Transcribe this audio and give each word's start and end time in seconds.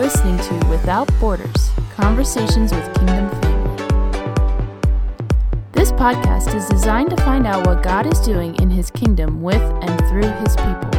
listening 0.00 0.38
to 0.38 0.66
Without 0.68 1.06
Borders 1.20 1.70
Conversations 1.90 2.72
with 2.72 2.82
Kingdom 2.94 3.28
Family. 3.42 3.84
This 5.72 5.92
podcast 5.92 6.54
is 6.54 6.66
designed 6.70 7.10
to 7.10 7.16
find 7.18 7.46
out 7.46 7.66
what 7.66 7.82
God 7.82 8.10
is 8.10 8.18
doing 8.20 8.56
in 8.62 8.70
His 8.70 8.90
kingdom 8.90 9.42
with 9.42 9.60
and 9.60 10.00
through 10.08 10.22
His 10.22 10.56
people. 10.56 10.90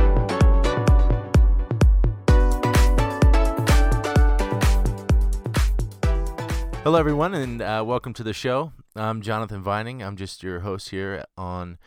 Hello, 6.83 6.99
everyone, 6.99 7.33
and 7.33 7.59
uh, 7.63 7.83
welcome 7.83 8.13
to 8.13 8.21
the 8.21 8.33
show. 8.33 8.71
I'm 8.95 9.23
Jonathan 9.23 9.63
Vining. 9.63 10.03
I'm 10.03 10.15
just 10.15 10.43
your 10.43 10.59
host 10.59 10.89
here 10.89 11.25
on 11.35 11.79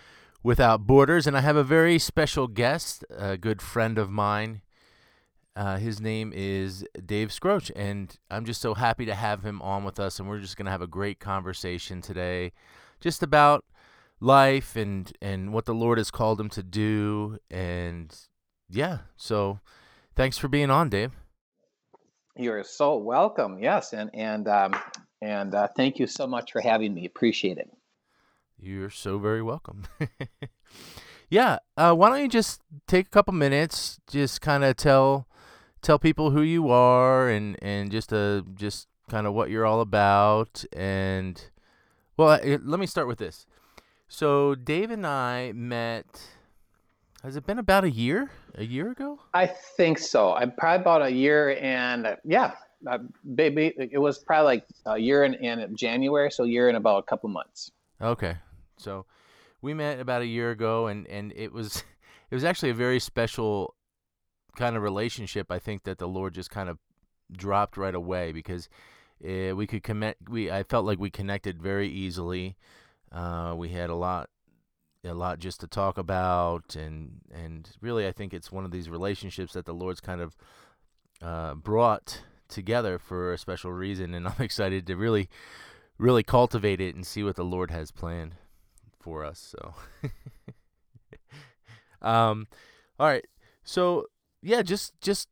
Without 0.42 0.84
Borders, 0.84 1.28
and 1.28 1.36
I 1.36 1.42
have 1.42 1.54
a 1.54 1.62
very 1.62 2.00
special 2.00 2.48
guest, 2.48 3.04
a 3.16 3.36
good 3.36 3.62
friend 3.62 3.98
of 3.98 4.10
mine. 4.10 4.62
Uh, 5.56 5.76
his 5.76 6.00
name 6.00 6.32
is 6.34 6.84
Dave 7.06 7.28
Scroach, 7.28 7.70
and 7.76 8.18
I'm 8.28 8.44
just 8.44 8.60
so 8.60 8.74
happy 8.74 9.06
to 9.06 9.14
have 9.14 9.44
him 9.44 9.62
on 9.62 9.84
with 9.84 10.00
us. 10.00 10.18
And 10.18 10.28
we're 10.28 10.40
just 10.40 10.56
going 10.56 10.66
to 10.66 10.72
have 10.72 10.82
a 10.82 10.88
great 10.88 11.20
conversation 11.20 12.00
today, 12.00 12.52
just 13.00 13.22
about 13.22 13.64
life 14.20 14.74
and 14.74 15.12
and 15.22 15.52
what 15.52 15.66
the 15.66 15.74
Lord 15.74 15.98
has 15.98 16.10
called 16.10 16.40
him 16.40 16.48
to 16.50 16.62
do. 16.64 17.38
And 17.52 18.12
yeah, 18.68 18.98
so 19.16 19.60
thanks 20.16 20.38
for 20.38 20.48
being 20.48 20.70
on, 20.70 20.88
Dave. 20.88 21.12
You're 22.36 22.64
so 22.64 22.96
welcome. 22.96 23.60
Yes, 23.60 23.92
and 23.92 24.10
and 24.12 24.48
um, 24.48 24.74
and 25.22 25.54
uh, 25.54 25.68
thank 25.76 26.00
you 26.00 26.08
so 26.08 26.26
much 26.26 26.50
for 26.50 26.60
having 26.60 26.92
me. 26.92 27.06
Appreciate 27.06 27.58
it. 27.58 27.70
You're 28.58 28.90
so 28.90 29.18
very 29.18 29.42
welcome. 29.42 29.84
yeah, 31.30 31.58
uh, 31.76 31.94
why 31.94 32.08
don't 32.08 32.22
you 32.22 32.28
just 32.28 32.60
take 32.88 33.06
a 33.06 33.10
couple 33.10 33.34
minutes, 33.34 34.00
just 34.08 34.40
kind 34.40 34.64
of 34.64 34.76
tell 34.76 35.28
tell 35.84 35.98
people 35.98 36.30
who 36.30 36.40
you 36.40 36.70
are 36.70 37.28
and 37.28 37.56
and 37.62 37.92
just 37.92 38.12
uh 38.12 38.42
just 38.54 38.88
kind 39.08 39.26
of 39.26 39.34
what 39.34 39.50
you're 39.50 39.66
all 39.66 39.80
about 39.80 40.64
and 40.72 41.50
well, 42.16 42.38
let 42.44 42.78
me 42.78 42.86
start 42.86 43.08
with 43.08 43.18
this. 43.18 43.46
So 44.08 44.54
Dave 44.54 44.90
and 44.90 45.06
I 45.06 45.52
met. 45.52 46.06
Has 47.24 47.36
it 47.36 47.46
been 47.46 47.58
about 47.58 47.84
a 47.84 47.90
year? 47.90 48.30
A 48.54 48.64
year 48.64 48.90
ago? 48.92 49.18
I 49.32 49.46
think 49.46 49.98
so. 49.98 50.34
I'm 50.34 50.52
probably 50.52 50.82
about 50.82 51.02
a 51.02 51.10
year 51.10 51.58
and 51.60 52.06
uh, 52.06 52.16
yeah, 52.22 52.52
uh, 52.86 52.98
baby, 53.34 53.72
it 53.78 53.98
was 53.98 54.18
probably 54.18 54.46
like 54.46 54.66
a 54.86 54.98
year 54.98 55.24
in, 55.24 55.34
in 55.34 55.74
January, 55.74 56.30
so 56.30 56.44
a 56.44 56.46
year 56.46 56.68
in 56.68 56.76
about 56.76 56.98
a 56.98 57.02
couple 57.02 57.28
months. 57.30 57.72
Okay, 58.00 58.36
so 58.76 59.06
we 59.62 59.72
met 59.74 60.00
about 60.00 60.20
a 60.20 60.26
year 60.26 60.50
ago, 60.50 60.88
and 60.88 61.06
and 61.08 61.32
it 61.34 61.52
was 61.52 61.76
it 62.30 62.34
was 62.34 62.44
actually 62.44 62.70
a 62.70 62.74
very 62.74 63.00
special 63.00 63.74
kind 64.56 64.76
of 64.76 64.82
relationship. 64.82 65.50
I 65.50 65.58
think 65.58 65.84
that 65.84 65.98
the 65.98 66.08
Lord 66.08 66.34
just 66.34 66.50
kind 66.50 66.68
of 66.68 66.78
dropped 67.32 67.76
right 67.76 67.94
away 67.94 68.32
because 68.32 68.68
uh, 69.24 69.54
we 69.54 69.66
could 69.66 69.82
connect. 69.82 70.28
We 70.28 70.50
I 70.50 70.62
felt 70.62 70.84
like 70.84 70.98
we 70.98 71.10
connected 71.10 71.62
very 71.62 71.88
easily. 71.88 72.56
Uh, 73.12 73.54
we 73.56 73.70
had 73.70 73.90
a 73.90 73.94
lot 73.94 74.28
a 75.04 75.14
lot 75.14 75.38
just 75.38 75.60
to 75.60 75.66
talk 75.66 75.98
about 75.98 76.76
and 76.76 77.20
and 77.32 77.70
really 77.80 78.06
I 78.06 78.12
think 78.12 78.32
it's 78.32 78.50
one 78.50 78.64
of 78.64 78.70
these 78.70 78.88
relationships 78.88 79.52
that 79.52 79.66
the 79.66 79.74
Lord's 79.74 80.00
kind 80.00 80.20
of 80.20 80.36
uh, 81.22 81.54
brought 81.54 82.22
together 82.48 82.98
for 82.98 83.32
a 83.32 83.38
special 83.38 83.72
reason 83.72 84.14
and 84.14 84.26
I'm 84.28 84.40
excited 84.40 84.86
to 84.86 84.96
really 84.96 85.28
really 85.98 86.22
cultivate 86.22 86.80
it 86.80 86.94
and 86.94 87.06
see 87.06 87.22
what 87.22 87.36
the 87.36 87.44
Lord 87.44 87.70
has 87.70 87.90
planned 87.90 88.36
for 88.98 89.24
us 89.24 89.54
so 89.54 89.74
um 92.02 92.46
all 92.98 93.06
right 93.06 93.26
so 93.62 94.06
yeah 94.44 94.62
just 94.62 94.92
just 95.00 95.28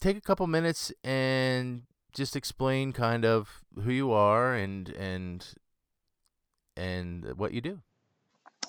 take 0.00 0.16
a 0.16 0.20
couple 0.20 0.46
minutes 0.46 0.92
and 1.02 1.82
just 2.12 2.36
explain 2.36 2.92
kind 2.92 3.24
of 3.24 3.64
who 3.82 3.90
you 3.90 4.12
are 4.12 4.54
and 4.54 4.90
and 4.90 5.54
and 6.76 7.32
what 7.36 7.52
you 7.52 7.60
do 7.60 7.80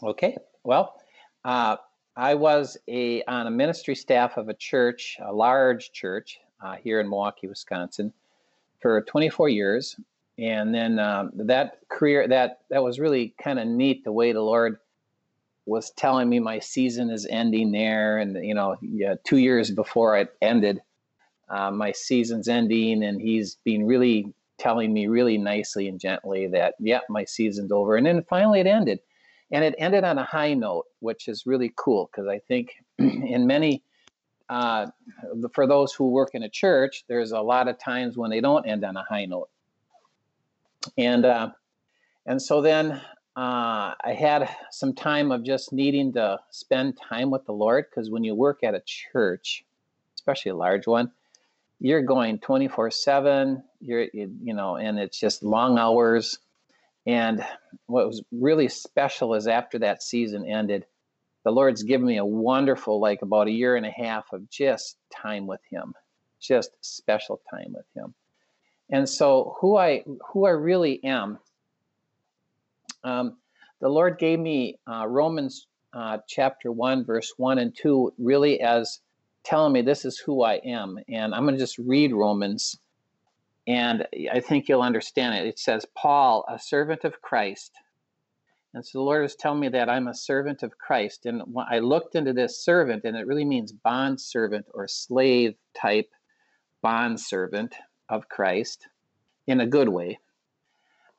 Okay. 0.03 0.37
Well, 0.63 0.95
uh, 1.45 1.77
I 2.15 2.35
was 2.35 2.77
a 2.87 3.23
on 3.23 3.47
a 3.47 3.51
ministry 3.51 3.95
staff 3.95 4.37
of 4.37 4.49
a 4.49 4.53
church, 4.53 5.17
a 5.23 5.33
large 5.33 5.91
church 5.91 6.39
uh, 6.61 6.75
here 6.75 6.99
in 6.99 7.09
Milwaukee, 7.09 7.47
Wisconsin, 7.47 8.13
for 8.79 9.01
24 9.01 9.49
years, 9.49 9.99
and 10.37 10.73
then 10.73 10.99
um, 10.99 11.31
that 11.35 11.79
career 11.89 12.27
that 12.27 12.61
that 12.69 12.83
was 12.83 12.99
really 12.99 13.33
kind 13.41 13.59
of 13.59 13.67
neat. 13.67 14.03
The 14.03 14.11
way 14.11 14.31
the 14.31 14.41
Lord 14.41 14.79
was 15.67 15.91
telling 15.91 16.29
me 16.29 16.39
my 16.39 16.59
season 16.59 17.09
is 17.09 17.27
ending 17.29 17.71
there, 17.71 18.17
and 18.17 18.43
you 18.43 18.55
know, 18.55 18.77
yeah, 18.81 19.15
two 19.25 19.37
years 19.37 19.69
before 19.69 20.17
it 20.17 20.33
ended, 20.41 20.81
uh, 21.49 21.69
my 21.71 21.91
season's 21.91 22.47
ending, 22.47 23.03
and 23.03 23.21
He's 23.21 23.57
been 23.65 23.85
really 23.85 24.33
telling 24.57 24.91
me 24.91 25.07
really 25.07 25.37
nicely 25.37 25.87
and 25.87 25.99
gently 25.99 26.47
that 26.47 26.75
yeah, 26.79 27.01
my 27.09 27.25
season's 27.25 27.71
over, 27.71 27.97
and 27.97 28.07
then 28.07 28.23
finally 28.29 28.61
it 28.61 28.65
ended. 28.67 28.99
And 29.51 29.63
it 29.63 29.75
ended 29.77 30.03
on 30.03 30.17
a 30.17 30.25
high 30.25 30.53
note, 30.53 30.85
which 30.99 31.29
is 31.29 31.45
really 31.45 31.71
cool 31.75 32.09
because 32.11 32.27
I 32.27 32.39
think 32.39 32.71
in 32.97 33.47
many, 33.47 33.81
uh, 34.49 34.87
for 35.53 35.67
those 35.67 35.93
who 35.93 36.09
work 36.09 36.31
in 36.33 36.43
a 36.43 36.49
church, 36.49 37.05
there's 37.07 37.31
a 37.31 37.39
lot 37.39 37.67
of 37.69 37.77
times 37.77 38.17
when 38.17 38.29
they 38.29 38.41
don't 38.41 38.65
end 38.65 38.83
on 38.85 38.95
a 38.95 39.03
high 39.03 39.25
note, 39.25 39.49
and 40.97 41.25
uh, 41.25 41.49
and 42.25 42.41
so 42.41 42.61
then 42.61 43.01
uh, 43.37 43.93
I 44.03 44.13
had 44.19 44.49
some 44.71 44.93
time 44.93 45.31
of 45.31 45.45
just 45.45 45.71
needing 45.71 46.13
to 46.13 46.39
spend 46.49 46.97
time 46.97 47.29
with 47.29 47.45
the 47.45 47.53
Lord 47.53 47.85
because 47.89 48.09
when 48.09 48.23
you 48.23 48.35
work 48.35 48.63
at 48.63 48.75
a 48.75 48.81
church, 48.85 49.63
especially 50.15 50.51
a 50.51 50.55
large 50.55 50.87
one, 50.87 51.11
you're 51.79 52.01
going 52.01 52.39
24 52.39 52.91
seven. 52.91 53.63
You're 53.79 54.07
you, 54.11 54.35
you 54.43 54.53
know, 54.53 54.75
and 54.75 54.99
it's 54.99 55.19
just 55.19 55.43
long 55.43 55.77
hours 55.77 56.39
and 57.07 57.41
what 57.85 58.05
was 58.05 58.21
really 58.33 58.67
special 58.67 59.33
is 59.33 59.47
after 59.47 59.79
that 59.79 60.03
season 60.03 60.45
ended, 60.45 60.85
the 61.45 61.51
Lord's 61.51 61.83
given 61.83 62.05
me 62.05 62.17
a 62.17 62.25
wonderful, 62.25 62.99
like 62.99 63.21
about 63.21 63.47
a 63.47 63.51
year 63.51 63.77
and 63.77 63.85
a 63.85 63.91
half 63.91 64.33
of 64.33 64.49
just 64.49 64.97
time 65.09 65.47
with 65.47 65.61
Him, 65.69 65.93
just 66.41 66.71
special 66.81 67.39
time 67.49 67.73
with 67.73 67.85
Him. 67.95 68.13
And 68.89 69.07
so, 69.07 69.55
who 69.61 69.77
I 69.77 70.03
who 70.33 70.45
I 70.45 70.51
really 70.51 71.01
am, 71.05 71.39
um, 73.07 73.37
the 73.79 73.89
Lord 73.89 74.17
gave 74.17 74.39
me 74.39 74.79
uh, 74.91 75.07
Romans 75.07 75.67
uh, 75.93 76.17
chapter 76.27 76.71
one, 76.71 77.05
verse 77.05 77.33
one 77.37 77.59
and 77.59 77.75
two, 77.75 78.13
really 78.17 78.59
as 78.59 78.99
telling 79.43 79.71
me 79.71 79.81
this 79.81 80.03
is 80.03 80.17
who 80.17 80.43
I 80.43 80.55
am. 80.55 80.99
And 81.07 81.33
I'm 81.33 81.43
going 81.43 81.55
to 81.55 81.59
just 81.59 81.77
read 81.77 82.13
Romans 82.13 82.77
and 83.67 84.07
I 84.31 84.39
think 84.39 84.67
you'll 84.69 84.81
understand 84.81 85.35
it. 85.35 85.45
It 85.45 85.59
says, 85.59 85.85
Paul, 85.93 86.45
a 86.47 86.57
servant 86.57 87.03
of 87.03 87.21
Christ. 87.21 87.73
And 88.73 88.85
so 88.85 88.99
the 88.99 89.03
Lord 89.03 89.25
is 89.25 89.35
telling 89.35 89.59
me 89.59 89.69
that 89.69 89.89
I'm 89.89 90.07
a 90.07 90.13
servant 90.13 90.63
of 90.63 90.77
Christ. 90.77 91.25
And 91.25 91.41
when 91.51 91.65
I 91.69 91.79
looked 91.79 92.15
into 92.15 92.31
this 92.31 92.63
servant, 92.63 93.03
and 93.03 93.17
it 93.17 93.27
really 93.27 93.43
means 93.43 93.73
bond 93.73 94.21
servant 94.21 94.67
or 94.73 94.87
slave 94.87 95.55
type 95.79 96.09
bond 96.81 97.19
servant 97.19 97.75
of 98.07 98.29
Christ 98.29 98.87
in 99.47 99.59
a 99.59 99.67
good 99.67 99.89
way. 99.89 100.19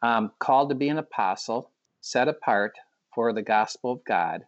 Um, 0.00 0.30
called 0.38 0.70
to 0.70 0.74
be 0.74 0.88
an 0.88 0.98
apostle, 0.98 1.70
set 2.00 2.28
apart 2.28 2.74
for 3.14 3.32
the 3.32 3.42
gospel 3.42 3.92
of 3.92 4.04
God, 4.04 4.46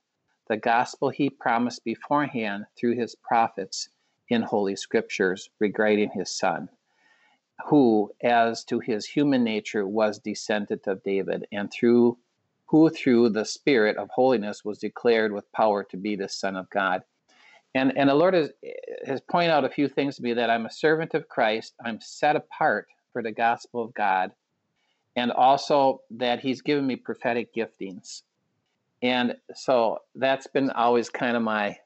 the 0.48 0.56
gospel 0.56 1.10
he 1.10 1.30
promised 1.30 1.84
beforehand 1.84 2.66
through 2.76 2.96
his 2.96 3.14
prophets 3.14 3.88
in 4.28 4.42
Holy 4.42 4.76
Scriptures 4.76 5.50
regarding 5.58 6.10
his 6.10 6.30
Son 6.30 6.68
who, 7.66 8.10
as 8.22 8.64
to 8.64 8.80
his 8.80 9.06
human 9.06 9.44
nature, 9.44 9.86
was 9.86 10.18
descendant 10.18 10.86
of 10.86 11.02
David, 11.02 11.46
and 11.52 11.70
through 11.70 12.18
who 12.66 12.88
through 12.88 13.30
the 13.30 13.44
Spirit 13.44 13.96
of 13.96 14.08
holiness 14.10 14.64
was 14.64 14.78
declared 14.78 15.32
with 15.32 15.50
power 15.52 15.82
to 15.84 15.96
be 15.96 16.14
the 16.14 16.28
Son 16.28 16.56
of 16.56 16.70
God. 16.70 17.02
And 17.74 17.96
and 17.96 18.08
the 18.08 18.14
Lord 18.14 18.34
has, 18.34 18.50
has 19.06 19.20
pointed 19.20 19.50
out 19.50 19.64
a 19.64 19.70
few 19.70 19.88
things 19.88 20.16
to 20.16 20.22
me 20.22 20.32
that 20.34 20.50
I'm 20.50 20.66
a 20.66 20.70
servant 20.70 21.14
of 21.14 21.28
Christ, 21.28 21.74
I'm 21.84 22.00
set 22.00 22.36
apart 22.36 22.86
for 23.12 23.22
the 23.22 23.32
gospel 23.32 23.82
of 23.82 23.94
God, 23.94 24.32
and 25.20 25.30
also 25.32 26.00
that 26.10 26.40
He's 26.40 26.62
given 26.62 26.86
me 26.86 26.96
prophetic 26.96 27.54
giftings. 27.54 28.22
And 29.02 29.36
so 29.54 29.98
that's 30.14 30.46
been 30.46 30.70
always 30.70 31.10
kind 31.10 31.36
of 31.36 31.42
my, 31.42 31.76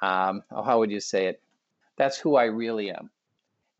um, 0.00 0.42
oh, 0.50 0.62
how 0.62 0.78
would 0.78 0.90
you 0.90 1.00
say 1.00 1.26
it? 1.26 1.42
That's 1.98 2.16
who 2.16 2.36
I 2.36 2.44
really 2.44 2.90
am. 2.90 3.10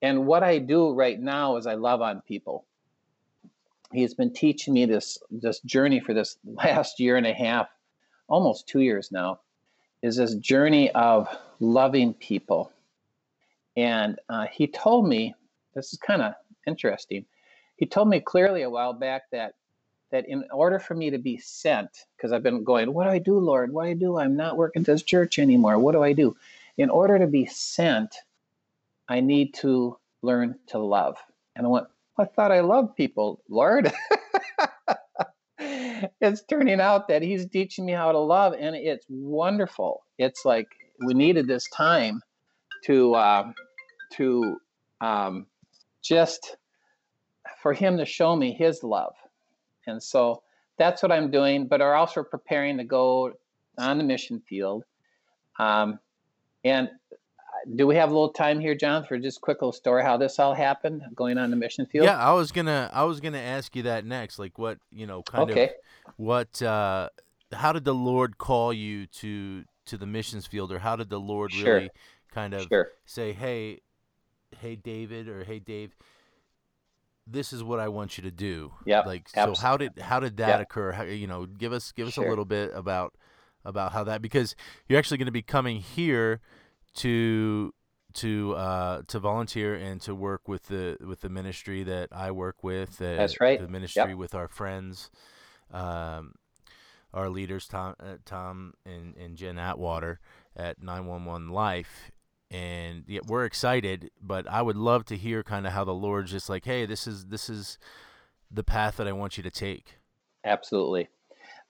And 0.02 0.26
what 0.26 0.42
I 0.42 0.58
do 0.58 0.92
right 0.92 1.18
now 1.18 1.56
is 1.56 1.66
I 1.66 1.72
love 1.72 2.02
on 2.02 2.20
people. 2.20 2.66
He's 3.94 4.12
been 4.12 4.34
teaching 4.34 4.74
me 4.74 4.84
this 4.84 5.16
this 5.30 5.60
journey 5.60 6.00
for 6.00 6.12
this 6.12 6.36
last 6.44 7.00
year 7.00 7.16
and 7.16 7.26
a 7.26 7.32
half, 7.32 7.68
almost 8.28 8.68
two 8.68 8.80
years 8.80 9.10
now, 9.10 9.40
is 10.02 10.16
this 10.16 10.34
journey 10.34 10.90
of 10.90 11.28
loving 11.60 12.12
people. 12.12 12.70
And 13.74 14.18
uh, 14.28 14.46
he 14.52 14.66
told 14.66 15.08
me 15.08 15.34
this 15.74 15.94
is 15.94 15.98
kind 15.98 16.20
of 16.20 16.34
interesting. 16.66 17.24
He 17.76 17.86
told 17.86 18.08
me 18.08 18.20
clearly 18.20 18.62
a 18.62 18.70
while 18.70 18.92
back 18.92 19.24
that 19.32 19.54
that 20.12 20.28
in 20.28 20.44
order 20.52 20.78
for 20.78 20.94
me 20.94 21.10
to 21.10 21.18
be 21.18 21.38
sent, 21.38 21.90
because 22.16 22.32
I've 22.32 22.42
been 22.42 22.64
going, 22.64 22.94
what 22.94 23.04
do 23.04 23.10
I 23.10 23.18
do, 23.18 23.38
Lord? 23.38 23.72
What 23.72 23.84
do 23.84 23.90
I 23.90 23.94
do? 23.94 24.18
I'm 24.18 24.36
not 24.36 24.56
working 24.56 24.82
this 24.84 25.02
church 25.02 25.38
anymore. 25.38 25.78
What 25.78 25.92
do 25.92 26.02
I 26.02 26.12
do? 26.14 26.36
In 26.78 26.90
order 26.90 27.18
to 27.18 27.26
be 27.26 27.46
sent, 27.46 28.14
I 29.08 29.20
need 29.20 29.54
to 29.56 29.98
learn 30.22 30.58
to 30.68 30.78
love. 30.78 31.18
And 31.56 31.66
I 31.66 31.70
went, 31.70 31.86
I 32.18 32.24
thought 32.26 32.52
I 32.52 32.60
loved 32.60 32.96
people, 32.96 33.42
Lord. 33.48 33.92
it's 35.58 36.42
turning 36.44 36.80
out 36.80 37.08
that 37.08 37.22
he's 37.22 37.48
teaching 37.48 37.86
me 37.86 37.92
how 37.92 38.12
to 38.12 38.18
love, 38.18 38.54
and 38.58 38.76
it's 38.76 39.06
wonderful. 39.08 40.04
It's 40.18 40.44
like 40.44 40.68
we 41.06 41.14
needed 41.14 41.46
this 41.46 41.68
time 41.70 42.22
to 42.84 43.14
uh, 43.14 43.52
to 44.14 44.58
um, 45.00 45.46
just 46.02 46.56
for 47.66 47.72
him 47.72 47.96
to 47.98 48.06
show 48.06 48.36
me 48.36 48.52
his 48.52 48.84
love, 48.84 49.16
and 49.88 50.00
so 50.00 50.40
that's 50.78 51.02
what 51.02 51.10
I'm 51.10 51.32
doing. 51.32 51.66
But 51.66 51.80
are 51.80 51.96
also 51.96 52.22
preparing 52.22 52.78
to 52.78 52.84
go 52.84 53.32
on 53.76 53.98
the 53.98 54.04
mission 54.04 54.40
field. 54.48 54.84
Um, 55.58 55.98
and 56.62 56.88
do 57.74 57.88
we 57.88 57.96
have 57.96 58.10
a 58.10 58.12
little 58.12 58.32
time 58.32 58.60
here, 58.60 58.76
John, 58.76 59.02
for 59.02 59.18
just 59.18 59.38
a 59.38 59.40
quick 59.40 59.62
little 59.62 59.72
story 59.72 60.04
how 60.04 60.16
this 60.16 60.38
all 60.38 60.54
happened, 60.54 61.02
going 61.16 61.38
on 61.38 61.50
the 61.50 61.56
mission 61.56 61.86
field? 61.86 62.04
Yeah, 62.04 62.16
I 62.16 62.34
was 62.34 62.52
gonna 62.52 62.88
I 62.92 63.02
was 63.02 63.18
gonna 63.18 63.38
ask 63.38 63.74
you 63.74 63.82
that 63.82 64.04
next. 64.04 64.38
Like 64.38 64.60
what 64.60 64.78
you 64.92 65.08
know, 65.08 65.24
kind 65.24 65.50
okay. 65.50 65.64
of 66.06 66.14
what 66.18 66.62
uh 66.62 67.08
how 67.52 67.72
did 67.72 67.84
the 67.84 67.94
Lord 67.94 68.38
call 68.38 68.72
you 68.72 69.06
to 69.06 69.64
to 69.86 69.98
the 69.98 70.06
missions 70.06 70.46
field 70.46 70.70
or 70.70 70.78
how 70.78 70.94
did 70.94 71.10
the 71.10 71.18
Lord 71.18 71.50
Sure. 71.50 71.74
really 71.74 71.90
kind 72.30 72.54
of 72.54 72.68
Sure. 72.68 72.92
say, 73.06 73.32
Hey, 73.32 73.80
hey 74.60 74.76
David 74.76 75.26
or 75.26 75.42
hey 75.42 75.58
Dave, 75.58 75.96
this 77.26 77.52
is 77.52 77.62
what 77.64 77.80
I 77.80 77.88
want 77.88 78.16
you 78.18 78.22
to 78.22 78.30
do. 78.30 78.72
Yeah. 78.84 79.00
Like 79.00 79.28
so 79.28 79.40
abs- 79.50 79.60
how 79.60 79.76
did 79.76 79.98
how 79.98 80.20
did 80.20 80.36
that 80.38 80.48
Yep. 80.58 80.60
occur? 80.62 80.92
How, 80.92 81.02
you 81.02 81.26
know, 81.26 81.46
give 81.46 81.72
us 81.72 81.92
give 81.92 82.06
us 82.06 82.14
Sure. 82.14 82.26
a 82.26 82.28
little 82.28 82.44
bit 82.44 82.70
about 82.74 83.14
about 83.64 83.92
how 83.92 84.04
that 84.04 84.22
because 84.22 84.54
you're 84.88 84.98
actually 84.98 85.18
going 85.18 85.26
to 85.26 85.32
be 85.32 85.42
coming 85.42 85.80
here 85.80 86.40
to 86.94 87.72
to 88.14 88.54
uh, 88.54 89.02
to 89.08 89.18
volunteer 89.18 89.74
and 89.74 90.00
to 90.02 90.14
work 90.14 90.48
with 90.48 90.64
the 90.68 90.96
with 91.00 91.20
the 91.20 91.28
ministry 91.28 91.82
that 91.82 92.08
I 92.12 92.30
work 92.30 92.62
with. 92.62 93.00
Uh, 93.02 93.16
That's 93.16 93.40
right. 93.40 93.60
The 93.60 93.68
ministry 93.68 94.14
with 94.14 94.34
our 94.34 94.48
friends, 94.48 95.10
um, 95.72 96.34
our 97.12 97.28
leaders 97.28 97.66
Tom 97.66 97.94
uh, 98.00 98.16
Tom 98.24 98.74
and, 98.86 99.16
and 99.16 99.36
Jen 99.36 99.58
Atwater 99.58 100.20
at 100.54 100.82
911 100.82 101.50
Life. 101.50 102.10
And 102.50 103.04
yeah, 103.08 103.20
we're 103.26 103.44
excited, 103.44 104.10
but 104.22 104.48
I 104.48 104.62
would 104.62 104.76
love 104.76 105.04
to 105.06 105.16
hear 105.16 105.42
kind 105.42 105.66
of 105.66 105.72
how 105.72 105.84
the 105.84 105.94
Lord's 105.94 106.30
just 106.30 106.48
like, 106.48 106.64
hey, 106.64 106.86
this 106.86 107.06
is 107.06 107.26
this 107.26 107.50
is 107.50 107.78
the 108.50 108.62
path 108.62 108.96
that 108.98 109.08
I 109.08 109.12
want 109.12 109.36
you 109.36 109.42
to 109.42 109.50
take. 109.50 109.96
Absolutely. 110.44 111.08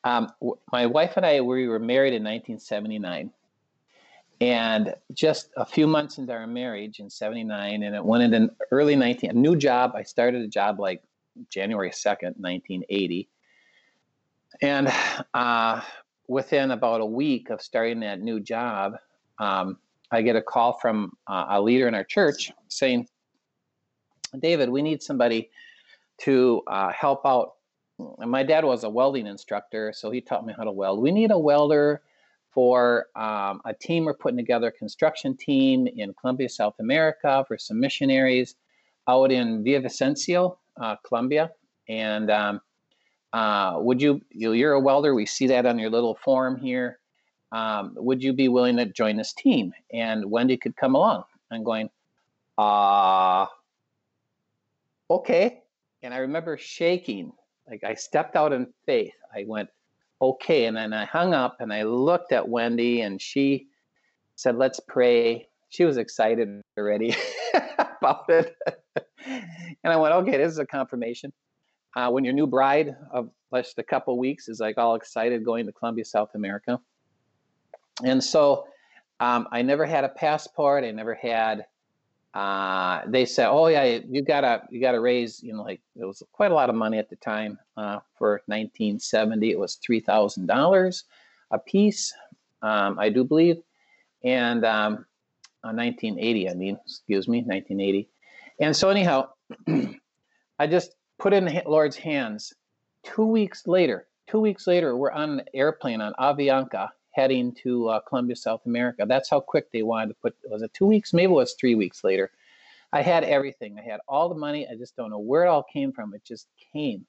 Um, 0.04 0.28
w- 0.40 0.58
my 0.70 0.86
wife 0.86 1.16
and 1.16 1.24
I, 1.24 1.40
we 1.40 1.66
were 1.66 1.78
married 1.78 2.12
in 2.12 2.22
1979. 2.22 3.30
And 4.40 4.94
just 5.14 5.48
a 5.56 5.64
few 5.64 5.86
months 5.86 6.18
into 6.18 6.32
our 6.32 6.46
marriage 6.46 7.00
in 7.00 7.08
79, 7.08 7.82
and 7.82 7.94
it 7.94 8.04
went 8.04 8.22
into 8.22 8.54
early 8.70 8.94
19, 8.94 9.30
a 9.30 9.32
new 9.32 9.56
job. 9.56 9.92
I 9.94 10.02
started 10.02 10.42
a 10.42 10.46
job 10.46 10.78
like 10.78 11.02
January 11.48 11.90
2nd, 11.90 12.36
1980. 12.38 13.28
And 14.60 14.92
uh, 15.32 15.80
within 16.28 16.70
about 16.70 17.00
a 17.00 17.06
week 17.06 17.48
of 17.48 17.62
starting 17.62 18.00
that 18.00 18.20
new 18.20 18.38
job, 18.38 18.96
um, 19.38 19.78
I 20.12 20.22
get 20.22 20.36
a 20.36 20.42
call 20.42 20.78
from 20.78 21.12
uh, 21.26 21.46
a 21.50 21.60
leader 21.60 21.88
in 21.88 21.94
our 21.94 22.04
church 22.04 22.52
saying, 22.68 23.08
David, 24.38 24.68
we 24.68 24.82
need 24.82 25.02
somebody 25.02 25.50
to 26.18 26.62
uh, 26.68 26.92
help 26.92 27.26
out 27.26 27.52
and 27.98 28.30
my 28.30 28.42
dad 28.42 28.64
was 28.64 28.84
a 28.84 28.90
welding 28.90 29.26
instructor, 29.26 29.92
so 29.94 30.10
he 30.10 30.20
taught 30.20 30.44
me 30.44 30.54
how 30.56 30.64
to 30.64 30.72
weld. 30.72 31.00
We 31.00 31.10
need 31.10 31.30
a 31.30 31.38
welder 31.38 32.02
for 32.50 33.06
um, 33.16 33.60
a 33.64 33.74
team 33.78 34.04
we're 34.04 34.14
putting 34.14 34.36
together, 34.36 34.68
a 34.68 34.72
construction 34.72 35.36
team 35.36 35.86
in 35.86 36.14
Colombia, 36.14 36.48
South 36.48 36.74
America, 36.80 37.44
for 37.46 37.58
some 37.58 37.78
missionaries 37.78 38.56
out 39.08 39.30
in 39.30 39.62
Villavicencio, 39.62 40.56
uh, 40.80 40.96
Colombia. 41.06 41.50
And 41.88 42.30
um, 42.30 42.60
uh, 43.32 43.76
would 43.78 44.00
you, 44.00 44.20
you're 44.30 44.72
a 44.72 44.80
welder, 44.80 45.14
we 45.14 45.26
see 45.26 45.46
that 45.48 45.66
on 45.66 45.78
your 45.78 45.90
little 45.90 46.14
form 46.14 46.56
here. 46.56 46.98
Um, 47.56 47.94
would 47.96 48.22
you 48.22 48.34
be 48.34 48.48
willing 48.48 48.76
to 48.76 48.84
join 48.84 49.16
this 49.16 49.32
team? 49.32 49.72
And 49.90 50.30
Wendy 50.30 50.58
could 50.58 50.76
come 50.76 50.94
along. 50.94 51.24
I'm 51.50 51.64
going, 51.64 51.88
uh, 52.58 53.46
okay. 55.08 55.62
And 56.02 56.12
I 56.12 56.18
remember 56.18 56.58
shaking 56.58 57.32
like 57.68 57.82
I 57.82 57.94
stepped 57.94 58.36
out 58.36 58.52
in 58.52 58.66
faith. 58.84 59.14
I 59.34 59.44
went, 59.46 59.70
okay. 60.20 60.66
And 60.66 60.76
then 60.76 60.92
I 60.92 61.06
hung 61.06 61.32
up 61.32 61.56
and 61.60 61.72
I 61.72 61.84
looked 61.84 62.32
at 62.32 62.46
Wendy 62.46 63.00
and 63.00 63.22
she 63.22 63.68
said, 64.34 64.56
let's 64.56 64.78
pray. 64.80 65.48
She 65.70 65.86
was 65.86 65.96
excited 65.96 66.60
already 66.76 67.16
about 67.78 68.28
it. 68.28 68.54
and 69.24 69.92
I 69.92 69.96
went, 69.96 70.12
okay, 70.14 70.36
this 70.36 70.52
is 70.52 70.58
a 70.58 70.66
confirmation. 70.66 71.32
Uh, 71.96 72.10
when 72.10 72.22
your 72.22 72.34
new 72.34 72.46
bride 72.46 72.94
of 73.10 73.30
just 73.54 73.78
a 73.78 73.82
couple 73.82 74.18
weeks 74.18 74.46
is 74.50 74.60
like 74.60 74.76
all 74.76 74.94
excited 74.94 75.42
going 75.42 75.64
to 75.64 75.72
Colombia, 75.72 76.04
South 76.04 76.34
America. 76.34 76.78
And 78.04 78.22
so 78.22 78.66
um, 79.20 79.48
I 79.52 79.62
never 79.62 79.86
had 79.86 80.04
a 80.04 80.08
passport. 80.08 80.84
I 80.84 80.90
never 80.90 81.14
had 81.14 81.66
uh, 82.36 83.00
they 83.06 83.24
said, 83.24 83.48
"Oh 83.48 83.68
yeah, 83.68 84.00
you 84.06 84.20
gotta 84.20 84.60
you 84.68 84.78
gotta 84.78 85.00
raise 85.00 85.42
you 85.42 85.54
know 85.54 85.62
like 85.62 85.80
it 85.98 86.04
was 86.04 86.22
quite 86.32 86.50
a 86.50 86.54
lot 86.54 86.68
of 86.68 86.76
money 86.76 86.98
at 86.98 87.08
the 87.08 87.16
time 87.16 87.58
uh, 87.78 88.00
for 88.18 88.42
1970. 88.44 89.50
It 89.50 89.58
was 89.58 89.76
three 89.76 90.00
thousand 90.00 90.44
dollars 90.44 91.04
a 91.50 91.58
piece, 91.58 92.12
um, 92.60 92.98
I 92.98 93.08
do 93.08 93.24
believe, 93.24 93.56
and 94.22 94.66
um, 94.66 95.06
uh, 95.64 95.72
1980. 95.72 96.50
I 96.50 96.52
mean, 96.52 96.78
excuse 96.84 97.26
me, 97.26 97.38
1980. 97.38 98.06
And 98.60 98.76
so 98.76 98.90
anyhow, 98.90 99.30
I 100.58 100.66
just 100.66 100.94
put 101.18 101.32
in 101.32 101.46
the 101.46 101.62
Lord's 101.64 101.96
hands. 101.96 102.52
Two 103.02 103.24
weeks 103.24 103.66
later, 103.66 104.08
two 104.26 104.40
weeks 104.40 104.66
later, 104.66 104.94
we're 104.94 105.10
on 105.10 105.38
an 105.38 105.42
airplane 105.54 106.02
on 106.02 106.12
Avianca 106.20 106.90
heading 107.16 107.50
to 107.62 107.88
uh, 107.88 108.00
Colombia, 108.00 108.36
South 108.36 108.60
America. 108.66 109.06
That's 109.08 109.30
how 109.30 109.40
quick 109.40 109.72
they 109.72 109.82
wanted 109.82 110.08
to 110.08 110.14
put. 110.20 110.36
Was 110.50 110.62
it 110.62 110.72
two 110.74 110.86
weeks? 110.86 111.14
Maybe 111.14 111.32
it 111.32 111.34
was 111.34 111.54
three 111.54 111.74
weeks 111.74 112.04
later. 112.04 112.30
I 112.92 113.00
had 113.00 113.24
everything. 113.24 113.78
I 113.78 113.82
had 113.82 114.00
all 114.06 114.28
the 114.28 114.34
money. 114.34 114.68
I 114.70 114.76
just 114.76 114.94
don't 114.96 115.10
know 115.10 115.18
where 115.18 115.44
it 115.44 115.48
all 115.48 115.64
came 115.64 115.92
from. 115.92 116.14
It 116.14 116.24
just 116.24 116.46
came, 116.72 117.06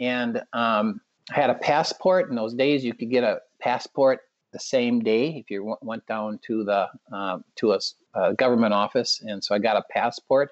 and 0.00 0.42
um, 0.52 1.00
I 1.30 1.34
had 1.34 1.50
a 1.50 1.54
passport. 1.54 2.28
In 2.30 2.36
those 2.36 2.52
days, 2.52 2.84
you 2.84 2.92
could 2.94 3.10
get 3.10 3.22
a 3.22 3.40
passport 3.60 4.20
the 4.52 4.58
same 4.58 5.00
day 5.00 5.36
if 5.36 5.50
you 5.50 5.60
w- 5.60 5.76
went 5.82 6.04
down 6.06 6.40
to 6.46 6.64
the 6.64 6.88
uh, 7.12 7.38
to 7.56 7.72
a, 7.72 7.78
a 8.14 8.34
government 8.34 8.74
office. 8.74 9.22
And 9.24 9.42
so 9.42 9.54
I 9.54 9.58
got 9.58 9.76
a 9.76 9.84
passport, 9.90 10.50